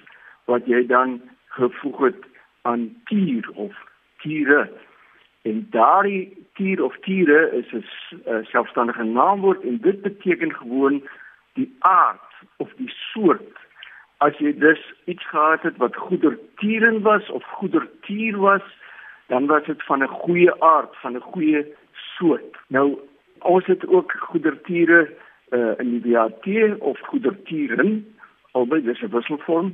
wat 0.45 0.65
jy 0.65 0.85
dan 0.85 1.21
gevoeg 1.47 1.99
het 1.99 2.25
aan 2.61 3.01
tier 3.03 3.49
of 3.53 3.75
tiere. 4.17 4.69
En 5.41 5.67
daardie 5.69 6.47
tier 6.53 6.83
of 6.83 6.97
tiere 6.99 7.51
is 7.51 7.71
'n 7.71 8.43
selfstandige 8.43 9.03
naamwoord 9.03 9.61
en 9.61 9.77
dit 9.81 10.01
beteken 10.01 10.53
gewoon 10.55 11.03
die 11.53 11.75
aard 11.79 12.31
of 12.57 12.69
die 12.75 12.93
soort. 13.11 13.57
As 14.17 14.37
jy 14.37 14.57
dus 14.57 14.93
iets 15.05 15.27
gehad 15.27 15.61
het 15.61 15.77
wat 15.77 15.95
goedertieren 15.95 17.01
was 17.01 17.29
of 17.29 17.43
goedertier 17.43 18.37
was, 18.37 18.61
dan 19.27 19.45
was 19.45 19.65
dit 19.65 19.83
van 19.83 20.03
'n 20.03 20.07
goeie 20.07 20.61
aard, 20.61 20.95
van 20.95 21.15
'n 21.15 21.21
goeie 21.21 21.75
soort. 21.91 22.57
Nou 22.67 22.99
ons 23.39 23.65
het 23.65 23.87
ook 23.87 24.11
goedertiere 24.11 25.09
uh, 25.51 25.77
in 25.77 25.99
die 26.01 26.11
WAT 26.11 26.79
of 26.79 26.99
goedertieren, 26.99 28.05
albei 28.51 28.81
dis 28.81 29.01
'n 29.01 29.11
wisselvorm. 29.11 29.73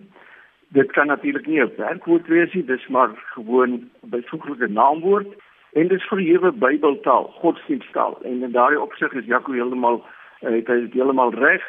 Dit 0.68 0.92
kan 0.92 1.08
natuurlik 1.08 1.48
nie 1.48 1.62
'n 1.62 1.72
werkwoord 1.78 2.28
wees 2.28 2.54
nie, 2.54 2.66
dis 2.66 2.88
maar 2.88 3.10
gewoon 3.34 3.90
byvoeglike 4.02 4.68
naamwoord. 4.68 5.28
En 5.74 5.88
dit 5.88 6.00
is 6.00 6.08
verhewe 6.08 6.52
Bybeltaal, 6.52 7.24
godsdiensttaal. 7.24 8.18
En 8.24 8.44
in 8.44 8.52
daardie 8.52 8.82
opsig 8.82 9.12
is 9.14 9.26
Jaco 9.26 9.52
heeltemal 9.52 10.06
uh, 10.42 10.50
het 10.50 10.68
hy 10.68 10.90
heeltemal 10.92 11.34
reg. 11.34 11.64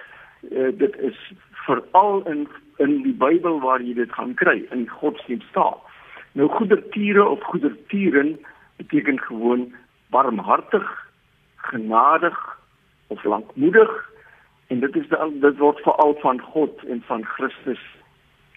Uh, 0.50 0.69
dit 0.79 0.99
is 0.99 1.33
veral 1.53 2.27
in 2.27 2.49
in 2.77 3.03
die 3.03 3.15
Bybel 3.15 3.61
waar 3.61 3.83
jy 3.83 3.95
dit 3.95 4.12
gaan 4.12 4.35
kry 4.35 4.67
in 4.71 4.88
godsdiensttaal. 4.88 5.83
Nou 6.33 6.49
goedertiere 6.49 7.25
of 7.25 7.43
goedertieren 7.43 8.38
beteken 8.77 9.19
gewoon 9.21 9.73
barmhartig, 10.11 11.11
genadig 11.57 12.59
of 13.09 13.25
lankmoedig. 13.25 14.11
En 14.67 14.81
dit 14.81 14.97
is 14.97 15.09
dan 15.09 15.41
dit 15.41 15.57
word 15.59 15.81
veral 15.81 16.15
van 16.21 16.41
God 16.41 16.85
en 16.85 17.03
van 17.07 17.25
Christus 17.25 17.81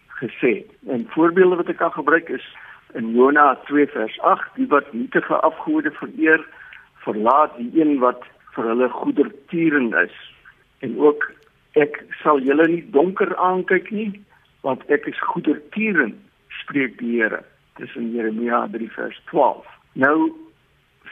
gesê. 0.08 0.66
En 0.88 1.08
voorbeelde 1.10 1.56
wat 1.56 1.72
ek 1.72 1.80
kan 1.82 1.92
gebruik 1.92 2.30
is 2.30 2.46
in 2.94 3.14
Jona 3.16 3.56
2 3.66 3.88
vers 3.88 4.20
8 4.20 4.56
die 4.56 4.68
wat 4.68 4.94
nietige 4.94 5.36
afgode 5.36 5.92
vereer 5.92 6.44
verlaat 7.06 7.56
die 7.58 7.72
een 7.82 8.00
wat 8.00 8.26
vir 8.56 8.68
hulle 8.74 8.90
goedertieren 8.90 9.94
is. 10.04 10.18
En 10.80 11.00
ook 11.00 11.32
ek 11.80 12.04
sal 12.24 12.42
julle 12.44 12.68
nie 12.68 12.84
donker 12.92 13.36
aankyk 13.38 13.90
nie 13.96 14.12
want 14.62 14.84
ek 14.94 15.08
is 15.10 15.22
goedertieren 15.32 16.14
spreek 16.62 17.00
die 17.00 17.16
Here. 17.18 17.40
Dis 17.80 17.96
in 17.96 18.12
Jeremia 18.14 18.68
3 18.76 18.92
vers 18.98 19.22
12 19.32 19.78
nou 19.94 20.32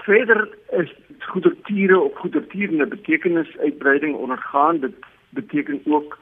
verder 0.09 0.47
is 0.71 0.91
goedertiere 1.19 1.99
of 1.99 2.15
goedertierende 2.15 2.85
betekenis 2.85 3.57
uitbreiding 3.57 4.15
ondergaan 4.15 4.79
dit 4.79 4.95
beteken 5.29 5.81
ook 5.85 6.17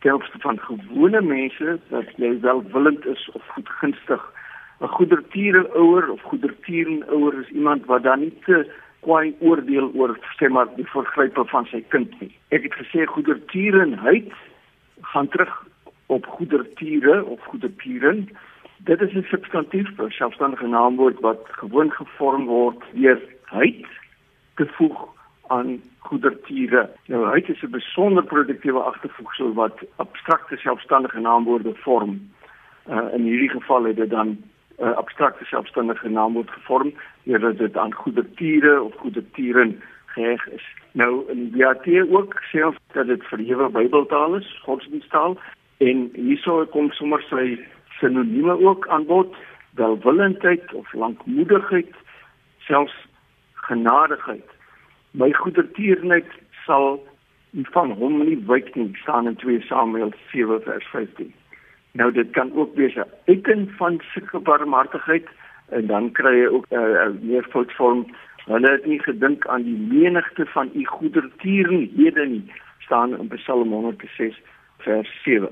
telfste 0.00 0.38
van 0.38 0.58
gewone 0.58 1.20
mense 1.20 1.78
dat 1.88 2.08
jy 2.16 2.32
welwillend 2.40 3.06
is 3.06 3.28
of 3.32 3.46
goedgunstig 3.54 4.22
'n 4.80 4.92
goedertiere 4.96 5.62
ouer 5.82 6.10
of 6.10 6.22
goedertieren 6.22 7.08
ouer 7.08 7.40
is 7.40 7.48
iemand 7.48 7.86
wat 7.86 8.02
dan 8.02 8.20
nie 8.20 8.34
te 8.44 8.58
kwaai 9.00 9.34
oordeel 9.40 9.90
oor 9.94 10.18
sê 10.38 10.48
maar 10.48 10.68
die 10.76 10.90
vergrype 10.94 11.44
van 11.44 11.66
sy 11.72 11.84
kind 11.94 12.20
nie. 12.20 12.32
Ek 12.48 12.62
het 12.62 12.74
gesê 12.82 13.04
goedertierenheid 13.04 14.32
gaan 15.12 15.28
terug 15.28 15.54
op 16.06 16.26
goedertiere 16.26 17.24
of 17.24 17.40
goedertieren. 17.52 18.28
Dit 18.84 19.00
is 19.00 19.12
'n 19.12 19.22
substantief, 19.22 19.88
'n 19.98 20.10
selfstandige 20.10 20.66
naamwoord 20.66 21.20
wat 21.20 21.40
gewoon 21.50 21.90
gevorm 21.90 22.46
word 22.46 22.82
deur 22.92 23.20
heid 23.44 23.86
te 24.54 24.66
voeg 24.66 25.08
aan 25.46 25.80
goedertiere. 25.98 26.90
Nou 27.06 27.26
heid 27.26 27.48
is 27.48 27.62
'n 27.62 27.70
besonder 27.70 28.24
produktiewe 28.24 28.80
agtervoegsel 28.80 29.52
wat 29.52 29.76
abstrakte 29.96 30.56
selfstandige 30.56 31.20
naamwoorde 31.20 31.74
vorm. 31.74 32.30
Uh, 32.90 33.14
in 33.14 33.22
hierdie 33.22 33.50
geval 33.50 33.84
het 33.84 33.96
dit 33.96 34.10
dan 34.10 34.28
'n 34.28 34.44
uh, 34.78 34.96
abstrakte 34.96 35.44
selfstandige 35.44 36.08
naamwoord 36.08 36.50
gevorm 36.50 36.92
deurdat 37.22 37.58
dit 37.58 37.76
aan 37.76 37.94
goedertiere 37.94 38.82
of 38.82 38.94
goedertieren 38.94 39.80
geheg 40.06 40.48
is. 40.48 40.64
Nou 40.92 41.30
in 41.30 41.50
die 41.50 41.64
WAT 41.64 41.86
ook 42.10 42.42
sê 42.50 42.64
ons 42.66 42.76
dat 42.92 43.06
dit 43.06 43.24
verhewe 43.24 43.68
Bybeltaal 43.68 44.36
is, 44.36 44.60
godsdiensttaal 44.62 45.38
en 45.76 46.10
hierso 46.14 46.66
kom 46.66 46.90
sommer 46.90 47.22
sy 47.28 47.58
sinonieme 48.00 48.58
ook 48.60 48.88
aan 48.88 49.06
bod, 49.06 49.36
welwillendheid 49.74 50.74
of 50.74 50.92
lankmoedigheid, 50.92 51.94
selfs 52.58 52.96
genadigheid. 53.54 54.48
My 55.10 55.32
goedertierenheid 55.32 56.26
sal 56.64 57.00
van 57.74 57.92
hom 57.98 58.22
nie 58.24 58.38
wyk 58.46 58.74
nie, 58.74 58.90
staan 59.02 59.26
in 59.26 59.36
2 59.36 59.60
Samuel 59.68 60.12
7 60.32 60.62
vers 60.62 60.86
15. 60.92 61.32
Nou 61.98 62.12
dit 62.14 62.30
kan 62.30 62.52
ook 62.54 62.74
wees 62.74 62.94
'n 62.94 63.10
teken 63.24 63.68
van 63.76 64.00
sulke 64.12 64.38
barmhartigheid 64.38 65.28
en 65.68 65.86
dan 65.86 66.12
kry 66.12 66.34
jy 66.40 66.46
ook 66.46 66.66
'n 66.70 66.74
uh, 66.74 66.90
uh, 66.90 67.10
meer 67.20 67.46
foutvorm. 67.50 68.06
Hulle 68.44 68.70
het 68.70 68.86
nie 68.86 69.02
gedink 69.02 69.46
aan 69.46 69.62
die 69.62 69.78
menigte 69.78 70.46
van 70.46 70.70
u 70.74 70.84
goedertierenhede 70.84 72.26
nie, 72.26 72.52
staan 72.78 73.18
in 73.18 73.28
Psalm 73.28 73.72
106 73.72 74.40
vers 74.78 75.22
7. 75.22 75.48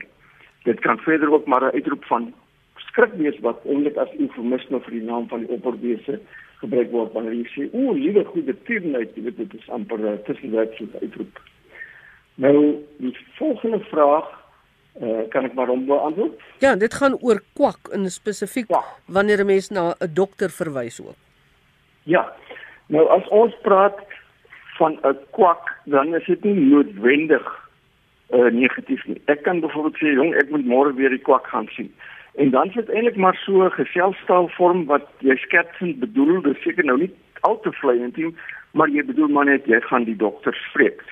Dit 0.64 0.80
kan 0.80 0.98
verder 0.98 1.32
ook 1.32 1.46
maar 1.46 1.62
'n 1.62 1.74
uitroep 1.74 2.04
van 2.04 2.34
skrik 2.76 3.12
wees 3.12 3.38
wat 3.40 3.64
eintlik 3.64 3.96
as 3.96 4.12
eufemisme 4.18 4.80
vir 4.80 4.90
die 4.90 5.02
naam 5.02 5.28
van 5.28 5.40
die 5.40 5.50
opperwese 5.54 6.20
gebruik 6.60 6.90
word 6.90 7.12
wanneer 7.12 7.32
jy 7.32 7.46
sê 7.54 7.68
o, 7.72 7.92
liewe 7.92 8.24
goedertierenheid, 8.24 9.14
jy 9.14 9.22
weet 9.22 9.36
dit 9.36 9.54
is 9.54 9.70
amper 9.70 9.98
'n 9.98 10.22
tussenwydse 10.24 10.88
uitroep. 11.00 11.40
Nou 12.34 12.76
die 12.98 13.16
volgende 13.38 13.80
vraag 13.80 14.38
Uh, 14.98 15.28
kan 15.30 15.44
ek 15.46 15.52
maar 15.54 15.70
hom 15.70 15.84
beantwoord? 15.86 16.40
Ja, 16.58 16.72
dit 16.74 16.94
gaan 16.94 17.14
oor 17.22 17.38
kwak 17.54 17.86
in 17.94 18.08
spesifiek 18.10 18.66
ja. 18.66 18.80
wanneer 19.06 19.44
'n 19.44 19.46
mens 19.46 19.68
na 19.70 19.94
'n 19.94 20.10
dokter 20.14 20.50
verwys 20.50 20.98
ook. 21.00 21.14
Ja. 22.02 22.32
Nou 22.86 23.06
as 23.08 23.28
ons 23.28 23.54
praat 23.62 23.98
van 24.78 24.98
'n 25.04 25.16
kwak, 25.30 25.70
dan 25.84 26.14
is 26.14 26.26
dit 26.26 26.44
nie 26.44 26.54
noodwendig 26.54 27.67
uh, 28.30 28.50
negatief 28.52 29.04
nie. 29.06 29.20
Ek 29.24 29.42
kan 29.42 29.60
byvoorbeeld 29.60 29.96
sê, 29.96 30.12
jong, 30.12 30.34
ek 30.34 30.50
moet 30.50 30.66
môre 30.66 30.94
weer 30.94 31.10
die 31.10 31.24
kwak 31.28 31.46
gaan 31.46 31.68
sien. 31.76 31.92
En 32.38 32.50
dan 32.50 32.70
sit 32.70 32.90
eintlik 32.90 33.16
maar 33.16 33.36
so 33.44 33.64
'n 33.64 33.70
geselstaalvorm 33.70 34.84
wat 34.86 35.06
jy 35.18 35.36
skertsend 35.36 35.98
bedoel, 35.98 36.42
dis 36.42 36.62
seker 36.62 36.84
nou 36.84 36.98
nie 36.98 37.10
al 37.40 37.60
te 37.60 37.72
vleiend 37.72 38.16
nie, 38.16 38.34
maar 38.70 38.88
jy 38.88 39.04
bedoel 39.04 39.28
maar 39.28 39.44
net 39.44 39.66
jy 39.66 39.80
gaan 39.80 40.04
die 40.04 40.16
dokter 40.16 40.54
spreek. 40.68 41.02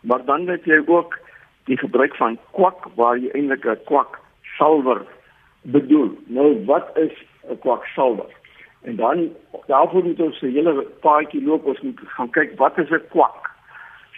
Maar 0.00 0.24
dan 0.24 0.46
weet 0.46 0.64
jy 0.64 0.82
ook 0.86 1.18
die 1.64 1.78
gebruik 1.78 2.16
van 2.16 2.38
kwak 2.50 2.86
waar 2.94 3.18
jy 3.18 3.30
eintlik 3.30 3.66
'n 3.66 3.84
kwak 3.84 4.18
salwer 4.58 5.02
bedoel. 5.62 6.10
Nou 6.26 6.64
wat 6.64 6.96
is 6.96 7.12
'n 7.50 7.58
kwak 7.58 7.84
salwer? 7.84 8.30
En 8.82 8.96
dan 8.96 9.30
daarvoor 9.66 10.04
moet 10.04 10.20
ons 10.20 10.40
'n 10.42 10.46
hele 10.50 10.86
paadjie 11.00 11.44
loop 11.44 11.64
ons 11.64 11.80
moet 11.80 12.00
gaan 12.06 12.30
kyk 12.30 12.58
wat 12.58 12.78
is 12.78 12.90
'n 12.90 13.08
kwak 13.10 13.50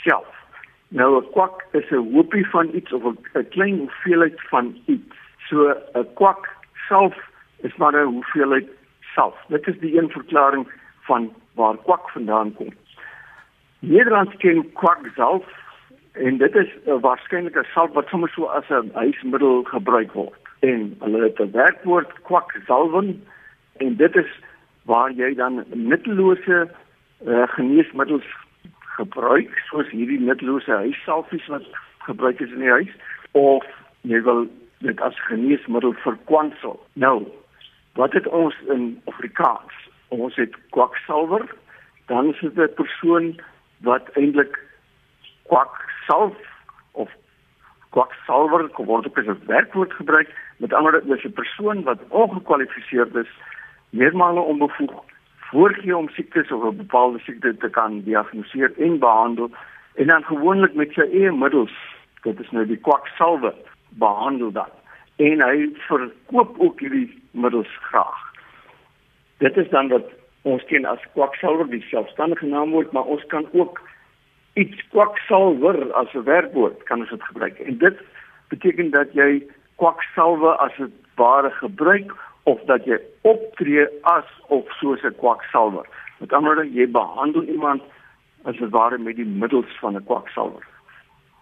self. 0.05 0.44
Nou 0.89 1.21
'n 1.21 1.31
kwak 1.31 1.67
is 1.73 1.91
'n 1.91 2.13
hoopie 2.13 2.47
van 2.49 2.69
iets 2.75 2.93
of 2.93 3.03
'n 3.05 3.49
klein 3.49 3.79
hoeveelheid 3.79 4.41
van 4.49 4.77
iets. 4.85 5.15
So 5.49 5.75
'n 5.95 6.07
kwak 6.15 6.49
self 6.89 7.15
is 7.61 7.77
maar 7.77 7.95
'n 7.95 8.13
hoeveelheid 8.13 8.69
salf. 9.15 9.45
Dit 9.49 9.67
is 9.67 9.79
die 9.79 9.99
een 9.99 10.11
verklaring 10.11 10.69
van 11.01 11.33
waar 11.55 11.77
kwak 11.77 12.11
vandaan 12.11 12.55
kom. 12.55 12.73
Nederlands 13.79 14.37
ken 14.37 14.73
kwak 14.73 15.11
salf 15.15 15.47
en 16.13 16.39
dit 16.39 16.55
is 16.55 16.69
uh, 16.87 16.95
waarskynlik 17.01 17.57
'n 17.57 17.67
salf 17.75 17.93
wat 17.93 18.09
sommer 18.09 18.29
so 18.29 18.45
as 18.45 18.69
'n 18.69 18.91
huismiddel 18.95 19.63
gebruik 19.63 20.13
word. 20.13 20.41
En 20.61 20.97
hulle 21.01 21.23
het 21.23 21.39
'n 21.39 21.51
werkwoord 21.51 22.13
kwak 22.23 22.61
salven 22.67 23.25
en 23.77 23.97
dit 23.97 24.17
is 24.17 24.31
waar 24.83 25.11
jy 25.11 25.35
dan 25.35 25.65
nuttelose 25.73 26.71
uh, 27.27 27.43
geneesmiddels 27.49 28.25
gebruik 28.97 29.51
soos 29.71 29.89
hierdie 29.91 30.21
nuttelose 30.21 30.71
huissalfies 30.71 31.47
wat 31.53 31.67
gebruik 32.07 32.41
is 32.41 32.53
in 32.55 32.63
die 32.63 32.71
huis 32.71 32.93
of 33.33 33.67
jy 34.03 34.21
wil 34.27 34.45
dit 34.85 35.01
as 35.01 35.19
geneesmiddel 35.29 35.95
vir 36.05 36.19
kwansel. 36.29 36.77
Nou, 37.01 37.25
wat 37.99 38.13
het 38.13 38.27
ons 38.27 38.57
in 38.75 39.01
Afrikaans? 39.11 39.75
Ons 40.15 40.37
het 40.37 40.55
kwaksalwer, 40.77 41.47
dan 42.13 42.31
is 42.35 42.41
dit 42.41 42.59
'n 42.59 42.75
persoon 42.75 43.41
wat 43.81 44.11
eintlik 44.15 44.59
kwaksalf 45.49 46.37
of 46.93 47.11
kwaksalwer 47.91 48.69
word 48.77 49.07
ook 49.07 49.19
as 49.19 49.27
'n 49.27 49.47
werkwoord 49.47 49.93
gebruik, 49.93 50.29
met 50.57 50.73
ander 50.73 50.93
woorde, 50.93 51.09
dis 51.09 51.25
'n 51.25 51.33
persoon 51.33 51.83
wat 51.83 51.99
ongekwalifiseerd 52.09 53.15
is, 53.15 53.31
meermale 53.91 54.41
onbevoeg 54.41 55.03
voorgee 55.55 55.97
om 55.97 56.09
siektes 56.09 56.51
of 56.53 56.63
'n 56.65 56.77
bepaalde 56.77 57.19
siekte 57.19 57.57
te 57.57 57.71
kan 57.71 58.01
diagnoseer 58.03 58.73
en 58.79 58.99
behandel 58.99 59.51
en 59.95 60.07
dan 60.07 60.25
gewoonlik 60.25 60.75
met 60.75 60.93
sy 60.93 61.01
eie 61.01 61.33
middels, 61.33 61.77
dit 62.23 62.41
is 62.41 62.51
nou 62.51 62.67
die 62.67 62.81
kwaksalwer 62.87 63.55
behandel 63.89 64.51
dan 64.53 64.73
en 65.17 65.41
hy 65.41 65.69
verkoop 65.87 66.59
ook 66.59 66.81
hierdie 66.81 67.23
middels 67.31 67.71
graag. 67.91 68.23
Dit 69.39 69.57
is 69.57 69.69
dan 69.71 69.89
wat 69.89 70.11
ons 70.43 70.65
ken 70.65 70.85
as 70.85 71.07
kwaksalwer 71.13 71.71
die 71.71 71.85
selfstandige 71.91 72.47
naamwoord, 72.47 72.93
maar 72.93 73.05
ons 73.05 73.27
kan 73.27 73.47
ook 73.53 73.81
iets 74.55 74.89
kwaksalwer 74.91 75.93
as 75.93 76.15
'n 76.15 76.25
werkwoord 76.25 76.83
kan 76.83 77.01
ons 77.01 77.11
dit 77.11 77.23
gebruik. 77.23 77.59
En 77.59 77.79
dit 77.79 77.97
beteken 78.49 78.91
dat 78.91 79.13
jy 79.13 79.47
kwaksalwe 79.77 80.57
as 80.57 80.79
'n 80.79 80.93
ware 81.15 81.51
gebruik 81.51 82.13
of 82.45 82.61
dat 82.69 82.85
jy 82.85 82.99
optree 83.23 83.87
as 84.03 84.29
of 84.49 84.65
soos 84.81 85.03
'n 85.03 85.17
kwaksalwer. 85.17 85.87
Met 86.19 86.33
ander 86.33 86.55
woorde, 86.55 86.73
jy 86.73 86.87
behandel 86.91 87.43
iemand 87.43 87.83
as 88.45 88.57
'n 88.61 88.71
ware 88.71 88.99
met 88.99 89.17
die 89.17 89.25
middels 89.25 89.79
van 89.81 89.97
'n 89.97 90.05
kwaksalwer. 90.05 90.67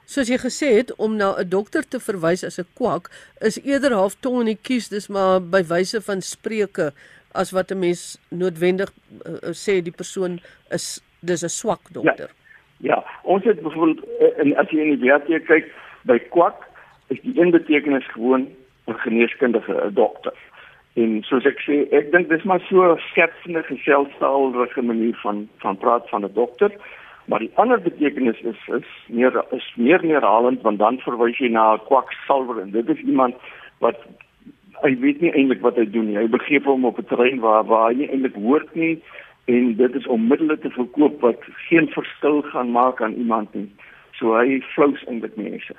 Soos 0.04 0.28
jy 0.28 0.38
gesê 0.38 0.68
het 0.76 0.94
om 0.96 1.16
na 1.16 1.34
'n 1.38 1.48
dokter 1.48 1.88
te 1.88 2.00
verwys 2.00 2.44
as 2.44 2.58
'n 2.58 2.66
kwak 2.74 3.10
is 3.40 3.62
eerder 3.64 3.92
half 3.92 4.14
tong 4.20 4.40
in 4.40 4.46
die 4.46 4.62
kies 4.62 4.88
dis 4.88 5.08
maar 5.08 5.40
by 5.40 5.62
wyse 5.62 6.00
van 6.00 6.20
spreuke 6.20 6.92
as 7.32 7.50
wat 7.50 7.70
'n 7.70 7.78
mens 7.78 8.18
noodwendig 8.30 8.92
uh, 9.26 9.50
sê 9.50 9.82
die 9.82 9.96
persoon 10.02 10.40
is 10.70 11.02
dis 11.20 11.42
'n 11.42 11.48
swak 11.48 11.92
dokter. 11.92 12.30
Ja, 12.78 12.94
ja. 12.94 13.04
ons 13.22 13.44
het 13.44 13.62
byvoorbeeld 13.62 14.04
in 14.42 14.56
as 14.56 14.70
jy 14.70 14.78
in 14.78 15.00
die 15.00 15.10
WT 15.10 15.46
kyk 15.46 15.72
by 16.02 16.18
kwak 16.18 16.68
is 17.08 17.20
die 17.22 17.40
een 17.40 17.50
betekenis 17.50 18.06
gewoon 18.12 18.48
'n 18.86 18.98
geneeskundige 19.04 19.72
'n 19.72 19.94
dokter. 19.94 20.32
En 21.00 21.22
soos 21.24 21.46
ek 21.48 21.60
sê, 21.64 21.76
ek 21.96 22.10
dink 22.12 22.28
dis 22.28 22.42
maar 22.44 22.60
so 22.68 22.82
'n 22.84 22.98
sketsende 23.10 23.62
geselstaalrige 23.62 24.82
manier 24.82 25.16
van 25.22 25.48
van 25.64 25.76
praat 25.76 26.08
van 26.08 26.24
'n 26.24 26.32
dokter. 26.34 26.70
Maar 27.24 27.38
die 27.38 27.52
ander 27.54 27.80
betekenis 27.80 28.40
is 28.40 28.60
is 28.68 28.88
meer 29.08 29.44
is 29.50 29.72
meer 29.76 30.04
neerhalend 30.04 30.60
want 30.62 30.78
dan 30.78 30.98
verwys 30.98 31.38
jy 31.38 31.48
na 31.48 31.74
'n 31.74 31.84
kwaksalwer 31.88 32.60
en 32.60 32.70
dit 32.70 32.88
is 32.88 33.00
iemand 33.00 33.34
wat 33.78 33.96
hy 34.82 34.98
weet 34.98 35.20
nie 35.20 35.32
eintlik 35.32 35.60
wat 35.60 35.76
hy 35.76 35.86
doen 35.90 36.06
nie. 36.06 36.18
Hy 36.18 36.28
begeef 36.28 36.64
hom 36.64 36.84
op 36.84 36.98
'n 36.98 37.08
terrein 37.08 37.40
waar 37.40 37.64
waar 37.64 37.88
hy 37.88 37.94
nie 37.96 38.10
eintlik 38.10 38.34
hoort 38.34 38.74
nie 38.74 39.02
en 39.44 39.76
dit 39.76 39.94
is 39.94 40.06
om 40.06 40.28
middele 40.28 40.58
te 40.58 40.70
verkoop 40.70 41.20
wat 41.20 41.40
geen 41.68 41.88
verskil 41.88 42.42
gaan 42.42 42.70
maak 42.70 43.00
aan 43.02 43.14
iemand 43.14 43.54
nie. 43.54 43.70
So 44.12 44.36
hy 44.36 44.60
flous 44.74 45.04
eintlik 45.06 45.36
mense. 45.36 45.74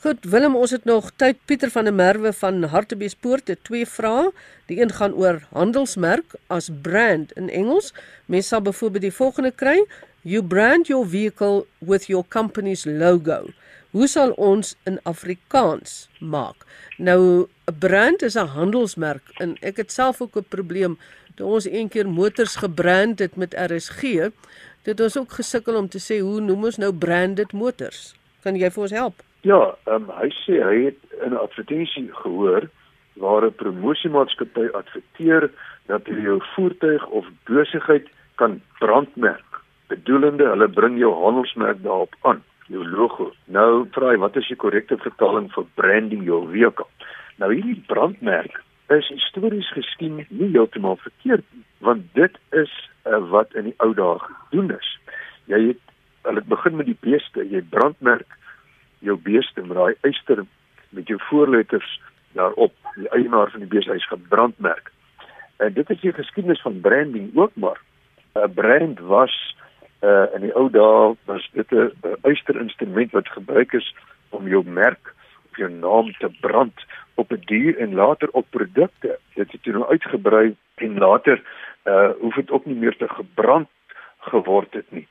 Goed, 0.00 0.24
Willem, 0.24 0.54
ons 0.56 0.70
het 0.72 0.86
nog 0.88 1.10
tyd 1.20 1.36
Pieter 1.44 1.68
van 1.68 1.84
der 1.84 1.92
Merwe 1.92 2.30
van 2.32 2.62
Hartbeespoort 2.72 3.50
het 3.52 3.58
twee 3.68 3.84
vrae. 3.84 4.30
Die 4.70 4.78
een 4.80 4.94
gaan 4.96 5.12
oor 5.12 5.42
handelsmerk 5.52 6.38
as 6.46 6.70
brand 6.82 7.34
in 7.36 7.50
Engels. 7.50 7.90
Mens 8.24 8.48
sal 8.48 8.62
byvoorbeeld 8.64 9.04
die 9.04 9.12
volgende 9.12 9.50
kry: 9.52 9.84
You 10.22 10.40
brand 10.40 10.88
your 10.88 11.04
vehicle 11.04 11.66
with 11.78 12.08
your 12.08 12.24
company's 12.28 12.86
logo. 12.88 13.52
Hoe 13.90 14.08
sal 14.08 14.32
ons 14.40 14.72
in 14.88 14.96
Afrikaans 15.04 16.08
maak? 16.18 16.64
Nou 16.96 17.44
'n 17.68 17.78
brand 17.78 18.22
is 18.22 18.40
'n 18.40 18.56
handelsmerk 18.56 19.22
en 19.36 19.56
ek 19.60 19.76
het 19.76 19.92
self 19.92 20.20
ook 20.20 20.36
'n 20.36 20.48
probleem 20.48 20.98
toe 21.34 21.46
ons 21.46 21.64
eendag 21.64 22.06
motors 22.06 22.56
gebrand 22.56 23.18
het 23.18 23.36
met 23.36 23.54
RSG. 23.54 24.32
Dit 24.82 25.00
ons 25.00 25.16
ook 25.16 25.32
gesukkel 25.32 25.74
om 25.76 25.88
te 25.88 25.98
sê 25.98 26.20
hoe 26.20 26.40
noem 26.40 26.64
ons 26.64 26.76
nou 26.76 26.92
branded 26.92 27.52
motors? 27.52 28.14
Kan 28.40 28.56
jy 28.56 28.70
vir 28.70 28.82
ons 28.82 28.90
help? 28.90 29.29
Ja, 29.42 29.74
um, 29.88 30.10
hy 30.12 30.28
sê 30.42 30.60
hy 30.60 30.76
het 30.84 31.00
in 31.24 31.32
'n 31.32 31.40
advertensie 31.40 32.08
gehoor 32.12 32.68
waar 33.16 33.44
'n 33.44 33.54
promosiemaatskappy 33.54 34.68
adverteer 34.72 35.50
dat 35.86 36.06
jy 36.06 36.20
jou 36.22 36.40
voertuig 36.54 37.06
of 37.06 37.26
besigheid 37.44 38.08
kan 38.34 38.60
brandmerk 38.78 39.50
bedoelende 39.90 40.46
hulle 40.46 40.68
bring 40.68 40.98
jou 40.98 41.12
handelsmerk 41.14 41.82
daarop 41.82 42.14
aan, 42.20 42.42
jou 42.66 42.84
logo. 42.86 43.32
Nou 43.44 43.86
vra 43.94 44.12
hy 44.12 44.18
wat 44.22 44.36
is 44.36 44.48
die 44.48 44.58
korrekte 44.60 44.98
vertaling 45.02 45.50
vir 45.54 45.66
branding 45.80 46.24
jou 46.28 46.44
vehicle? 46.52 46.86
Nou 47.42 47.50
hierdie 47.54 47.82
brandmerk 47.90 48.62
is 48.94 49.08
histories 49.08 49.70
geskien 49.74 50.26
nie 50.28 50.50
heeltemal 50.54 50.98
verkeerd 51.02 51.46
nie, 51.54 51.64
want 51.86 52.06
dit 52.18 52.38
is 52.62 52.72
uh, 53.06 53.18
wat 53.34 53.54
in 53.54 53.70
die 53.70 53.76
ou 53.78 53.92
dae 53.94 54.18
gedoen 54.18 54.74
is. 54.76 54.90
Jy 55.50 55.60
het 55.68 55.82
hulle 56.28 56.42
begin 56.46 56.76
met 56.76 56.86
die 56.90 56.98
beeste, 57.00 57.46
jy 57.46 57.62
brandmerk 57.70 58.38
jou 59.00 59.16
beeste 59.16 59.60
met 59.60 59.76
daai 59.76 59.94
eyster 60.00 60.44
met 60.90 61.06
jou 61.08 61.18
voorletters 61.28 62.00
daarop, 62.32 62.74
die 62.94 63.08
eienaar 63.08 63.50
van 63.50 63.60
die 63.60 63.68
beeste 63.68 63.92
hy's 63.92 64.08
gebrandmerk. 64.10 64.90
En 65.56 65.72
dit 65.72 65.90
is 65.90 66.00
die 66.00 66.12
geskiedenis 66.12 66.62
van 66.62 66.80
branding 66.80 67.30
ook 67.36 67.54
maar. 67.54 67.80
'n 68.34 68.54
Brand 68.54 68.98
was 68.98 69.56
uh 70.02 70.26
in 70.34 70.40
die 70.40 70.54
ou 70.54 70.70
dae 70.70 71.16
was 71.24 71.50
dit 71.52 71.72
'n 71.72 71.92
uisterinstrument 72.22 73.12
wat 73.12 73.28
gebruik 73.28 73.72
is 73.72 73.94
om 74.28 74.48
jou 74.48 74.62
merk 74.64 75.14
of 75.50 75.56
jou 75.56 75.70
naam 75.70 76.12
te 76.12 76.30
brand 76.40 76.84
op 77.14 77.32
'n 77.32 77.42
dier 77.44 77.78
en 77.78 77.94
later 77.94 78.28
op 78.30 78.46
produkte. 78.50 79.18
Dit 79.34 79.52
het 79.52 79.62
toe 79.62 79.72
nou 79.72 79.86
uitgebrei 79.88 80.56
en 80.74 80.98
later 80.98 81.42
uh 81.84 82.10
hoef 82.20 82.34
dit 82.34 82.50
ook 82.50 82.64
nie 82.64 82.76
meer 82.76 82.96
te 82.96 83.08
gebrand 83.08 83.68
geword 84.18 84.72
het 84.72 84.90
nie. 84.90 85.08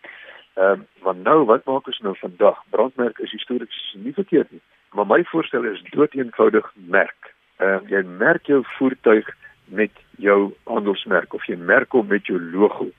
Ehm 0.60 0.80
uh, 0.80 1.04
want 1.04 1.24
nou 1.24 1.46
wat 1.48 1.66
maak 1.66 1.88
ons 1.88 2.00
nou 2.04 2.16
vandag? 2.20 2.58
Brandmerk 2.70 3.20
is 3.24 3.32
histories 3.32 3.96
nie 3.96 4.14
verkeerd 4.14 4.52
nie. 4.52 4.62
Maar 4.92 5.06
my 5.08 5.24
voorstel 5.32 5.64
is 5.64 5.84
dood 5.94 6.14
eenvoudig 6.14 6.72
merk. 6.76 7.34
Ehm 7.58 7.86
uh, 7.86 7.90
jy 7.90 8.02
merk 8.04 8.46
jou 8.52 8.60
voertuig 8.78 9.30
met 9.66 9.92
jou 10.18 10.54
handelsmerk 10.64 11.34
of 11.34 11.46
jy 11.48 11.56
merk 11.56 11.96
hom 11.96 12.08
met 12.08 12.28
jou 12.28 12.40
logo 12.52 12.90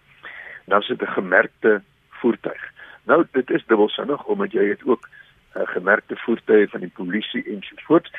dan 0.73 0.83
sit 0.83 1.03
'n 1.03 1.17
gemerkte 1.19 1.83
voertuig. 2.09 2.63
Nou 3.05 3.27
dit 3.33 3.51
is 3.51 3.67
dubbelsinnig 3.67 4.25
omdat 4.25 4.53
jy 4.53 4.65
het 4.69 4.85
ook 4.85 5.09
'n 5.09 5.61
uh, 5.61 5.69
gemerkte 5.69 6.17
voertuie 6.17 6.69
van 6.69 6.81
die 6.81 6.95
polisie 6.95 7.45
ensovoorts, 7.45 8.11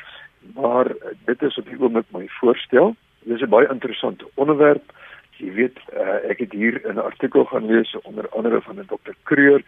maar 0.54 0.86
uh, 0.86 0.96
dit 1.24 1.42
is 1.42 1.58
op 1.58 1.66
die 1.66 1.80
oomblik 1.80 2.06
my 2.10 2.28
voorstel. 2.28 2.96
Dit 3.24 3.34
is 3.36 3.42
'n 3.42 3.48
baie 3.48 3.68
interessante 3.68 4.26
onderwerp. 4.34 4.92
Jy 5.36 5.52
weet, 5.52 5.78
uh, 5.92 6.30
ek 6.30 6.38
het 6.38 6.52
hier 6.52 6.80
'n 6.84 6.98
artikel 6.98 7.44
gaan 7.44 7.66
lees 7.66 7.96
onder 8.02 8.28
andere 8.28 8.60
van 8.60 8.78
'n 8.78 8.86
dokter 8.88 9.14
Kreur 9.22 9.62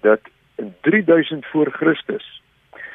dat 0.00 0.20
in 0.56 0.74
3000 0.80 1.46
voor 1.46 1.70
Christus 1.70 2.42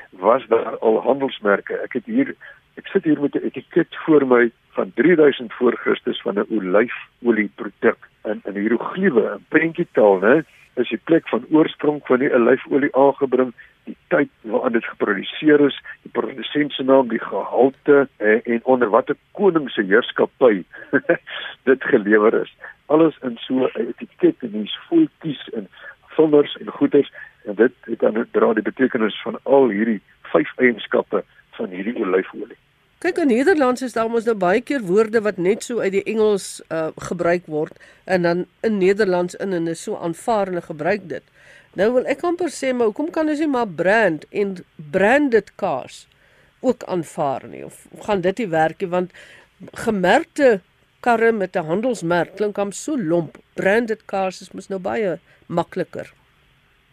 was 0.09 0.45
daar 0.47 0.77
al 0.77 1.01
handelsmerke. 1.01 1.73
Ek 1.73 1.93
het 1.93 2.05
hier 2.05 2.35
ek 2.75 2.87
sit 2.87 3.03
hier 3.03 3.21
met 3.21 3.35
'n 3.35 3.45
etiket 3.45 3.95
voor 4.05 4.27
my 4.27 4.51
van 4.69 4.91
3000 4.93 5.53
voor 5.53 5.75
Christus 5.77 6.21
van 6.21 6.39
'n 6.39 6.47
olyfolie 6.49 7.51
produk 7.55 7.97
in 8.23 8.41
in 8.43 8.55
hieroglife, 8.55 9.21
'n 9.21 9.45
prentjietaal, 9.47 10.19
né, 10.19 10.43
is 10.73 10.89
die 10.89 11.01
plek 11.03 11.27
van 11.27 11.45
oorsprong 11.51 12.01
van 12.03 12.19
die 12.19 12.33
olyfolie 12.33 12.95
aangebring, 12.95 13.53
die 13.85 13.97
tyd 14.13 14.31
waarin 14.41 14.73
dit 14.73 14.85
geproduseer 14.85 15.61
is, 15.67 15.77
die 16.03 16.11
produsent 16.11 16.73
se 16.73 16.83
naam, 16.83 17.09
die 17.11 17.21
gehalte 17.21 18.07
en, 18.17 18.41
en 18.43 18.61
onder 18.63 18.89
watter 18.93 19.17
koning 19.37 19.69
se 19.73 19.85
heerskappy 19.85 20.63
dit 21.69 21.89
gelewer 21.93 22.41
is. 22.41 22.51
Alles 22.85 23.17
in 23.21 23.37
so 23.45 23.65
'n 23.67 23.87
etiket 23.87 24.43
en 24.47 24.51
dis 24.51 24.77
voetjies 24.89 25.41
en 25.53 25.69
vingers 26.17 26.57
en 26.61 26.71
goeders 26.79 27.11
en 27.45 27.55
dit 27.55 27.73
het 27.89 27.99
dan 27.99 28.27
dra 28.31 28.53
die 28.53 28.65
betekenis 28.65 29.17
van 29.23 29.39
al 29.43 29.69
hierdie 29.69 30.01
vyf 30.33 30.51
eienskappe 30.57 31.23
van 31.57 31.69
hierdie 31.69 31.97
olyfolie. 32.01 32.57
Kyk 33.03 33.19
in 33.21 33.27
Nederlands 33.27 33.83
is 33.85 33.93
daar 33.93 34.09
mos 34.09 34.25
nou 34.25 34.37
baie 34.39 34.61
keer 34.65 34.81
woorde 34.81 35.21
wat 35.21 35.37
net 35.37 35.63
so 35.63 35.83
uit 35.83 35.91
die 35.93 36.05
Engels 36.09 36.63
uh, 36.73 36.87
gebruik 37.09 37.45
word 37.51 37.75
en 38.05 38.25
dan 38.25 38.45
in 38.65 38.79
Nederlands 38.81 39.35
in 39.35 39.53
en 39.53 39.67
is 39.67 39.83
so 39.83 39.99
aanvaarende 39.99 40.63
gebruik 40.65 41.09
dit. 41.09 41.23
Nou 41.75 41.89
wil 41.97 42.05
ek 42.11 42.23
amper 42.23 42.51
sê 42.55 42.71
maar 42.71 42.91
hoekom 42.91 43.09
kan 43.11 43.27
ons 43.31 43.41
nie 43.43 43.51
maar 43.51 43.67
brand 43.67 44.23
en 44.31 44.55
branded 44.91 45.51
cars 45.59 46.05
ook 46.63 46.85
aanvaar 46.87 47.43
nie 47.51 47.65
of 47.67 47.81
gaan 48.05 48.23
dit 48.23 48.39
nie 48.41 48.51
werk 48.53 48.79
nie 48.79 48.91
want 48.93 49.11
gemerkte 49.83 50.61
karre 51.05 51.31
met 51.31 51.55
'n 51.55 51.67
handelsmerk 51.71 52.35
klink 52.37 52.57
hom 52.57 52.71
so 52.71 52.97
lomp. 52.97 53.37
Branded 53.55 54.05
cars 54.05 54.41
is 54.41 54.53
mos 54.53 54.69
nou 54.69 54.79
baie 54.79 55.19
makliker. 55.47 56.07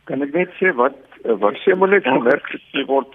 Kan 0.05 0.23
ek 0.23 0.35
net 0.35 0.51
sê 0.61 0.75
wat 0.75 0.99
wat 1.23 1.55
Sê 1.62 1.77
maar 1.79 1.88
net 1.88 2.05
gemerk 2.05 2.47
word 2.87 3.14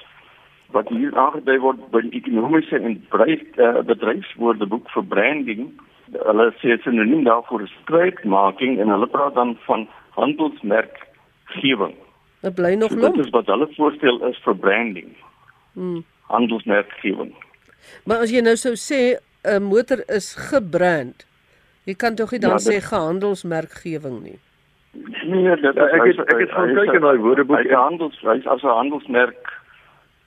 wat 0.71 0.88
hier 0.89 1.12
aangedui 1.15 1.60
word 1.60 1.80
by 1.91 2.01
die 2.01 2.19
ekonomiese 2.19 2.75
en 2.80 2.95
bedryf 3.12 3.43
uh, 3.60 3.82
bedryfswoordeboek 3.82 4.89
vir 4.95 5.03
branding. 5.03 5.69
Hulle 6.12 6.51
sê 6.60 6.67
dit 6.71 6.80
is 6.80 6.84
sinoniem 6.84 7.23
daarvoor 7.23 7.62
is 7.62 7.75
strydmaking 7.84 8.80
en 8.80 8.89
hulle 8.89 9.08
praat 9.08 9.36
dan 9.36 9.58
van 9.67 9.88
handelsmerkgewing. 11.51 11.95
Dit 12.41 12.55
bly 12.55 12.73
nog 12.75 12.89
So 12.89 12.95
dit 12.95 13.03
lomp. 13.03 13.17
is 13.25 13.29
wat 13.29 13.45
hulle 13.45 13.67
voorstel 13.75 14.23
is 14.29 14.38
vir 14.43 14.55
branding. 14.55 15.15
Hmm. 15.73 16.03
Handelsmerkgewing. 16.29 17.33
Maar 18.05 18.17
as 18.25 18.31
jy 18.31 18.41
nou 18.41 18.55
sou 18.55 18.73
sê 18.75 19.17
'n 19.45 19.63
motor 19.63 20.03
is 20.07 20.36
gebrand, 20.36 21.25
jy 21.86 21.93
kan 21.95 22.15
tog 22.15 22.31
nie 22.31 22.39
dan 22.39 22.51
Ja, 22.51 22.57
sê 22.57 22.69
dit- 22.79 22.83
gehandelsmerkgewing 22.83 24.21
nie. 24.23 24.39
Nee, 25.25 25.55
dit 25.55 25.75
Ja, 25.75 25.86
ek 25.88 26.03
het- 26.05 26.19
ek 26.19 26.39
het 26.39 26.49
gaan 26.51 26.73
kyk 26.75 26.93
in 26.93 27.01
daai 27.01 27.17
woordeboek 27.17 27.57
Hy 27.57 27.73
handels 27.73 28.19
hy 28.21 28.41
as 28.45 28.62
'n 28.63 28.67
handelsmerk 28.67 29.53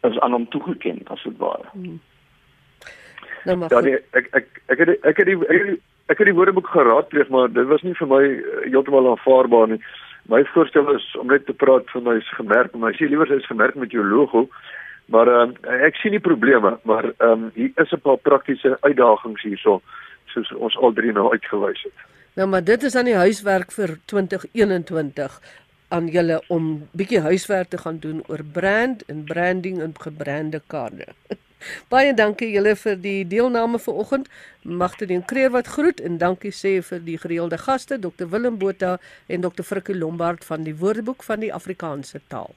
is 0.05 0.19
aan 0.21 0.33
hom 0.33 0.49
toegeken 0.49 1.01
as 1.09 1.23
dit 1.23 1.37
ware. 1.39 1.69
Nou 3.45 3.57
maar 3.57 3.69
Ja 3.71 3.81
nee, 3.81 3.99
ek 4.13 4.29
ek 4.33 4.47
ek 4.69 4.79
het 4.79 4.89
ek 5.05 5.17
het 5.17 5.27
die 5.27 5.37
ek 5.49 5.59
het 5.59 5.67
die, 5.67 5.81
ek 6.09 6.19
het 6.19 6.27
die 6.27 6.35
woordeboek 6.35 6.67
geraadpleeg, 6.67 7.29
maar 7.29 7.49
dit 7.53 7.67
was 7.67 7.83
nie 7.83 7.95
vir 7.95 8.07
my 8.07 8.23
eh, 8.23 8.71
heeltemal 8.71 9.11
aanvaarbaar 9.11 9.69
nie. 9.69 9.81
My 10.31 10.45
voorstel 10.45 10.95
is 10.95 11.17
om 11.19 11.27
net 11.27 11.47
te 11.47 11.53
praat 11.53 11.91
van 11.91 12.07
hy's 12.07 12.29
gemerk, 12.39 12.75
maar 12.75 12.93
hy 12.93 12.99
sê 13.01 13.09
liewer 13.11 13.31
hy's 13.33 13.49
gemerk 13.51 13.75
met 13.75 13.91
jou 13.91 14.05
logo. 14.07 14.47
Maar 15.11 15.27
ehm 15.27 15.57
ek 15.89 15.99
sien 15.99 16.15
die 16.15 16.23
probleme, 16.23 16.77
maar 16.87 17.09
ehm 17.19 17.49
hier 17.55 17.73
is 17.83 17.93
'n 17.93 18.01
paar 18.05 18.21
praktiese 18.29 18.77
uitdagings 18.81 19.43
hierso 19.43 19.81
soos 20.27 20.53
ons 20.53 20.77
al 20.77 20.93
drie 20.93 21.13
nou 21.13 21.33
uitgewys 21.33 21.83
het. 21.83 22.07
Nou 22.37 22.49
maar 22.49 22.65
dit 22.65 22.83
is 22.83 22.95
aan 22.95 23.11
die 23.11 23.19
huiswerk 23.19 23.73
vir 23.73 23.99
2021 24.05 25.41
aan 25.89 26.07
julle 26.07 26.43
om 26.49 26.89
bietjie 26.93 27.21
huiswerk 27.21 27.69
te 27.69 27.79
gaan 27.79 27.99
doen 27.99 28.23
oor 28.29 28.45
brand 28.53 29.03
en 29.07 29.25
branding 29.25 29.81
en 29.83 29.95
gebrande 29.99 30.63
kaarte. 30.67 31.07
Baie 31.89 32.15
dankie 32.15 32.51
julle 32.53 32.77
vir 32.77 32.97
die 33.01 33.27
deelname 33.29 33.79
vanoggend. 33.79 34.29
Magte 34.63 35.07
en 35.07 35.25
Kreer 35.25 35.51
wat 35.51 35.67
groet 35.67 36.01
en 36.01 36.19
dankie 36.19 36.53
sê 36.53 36.79
vir 36.83 37.05
die 37.05 37.19
gereelde 37.19 37.59
gaste 37.59 37.99
Dr 37.99 38.31
Willem 38.31 38.59
Botha 38.59 38.99
en 39.27 39.41
Dr 39.41 39.65
Frikkie 39.65 39.97
Lombard 39.99 40.45
van 40.45 40.65
die 40.65 40.77
Woordeboek 40.77 41.23
van 41.23 41.41
die 41.41 41.55
Afrikaanse 41.55 42.21
taal. 42.29 42.55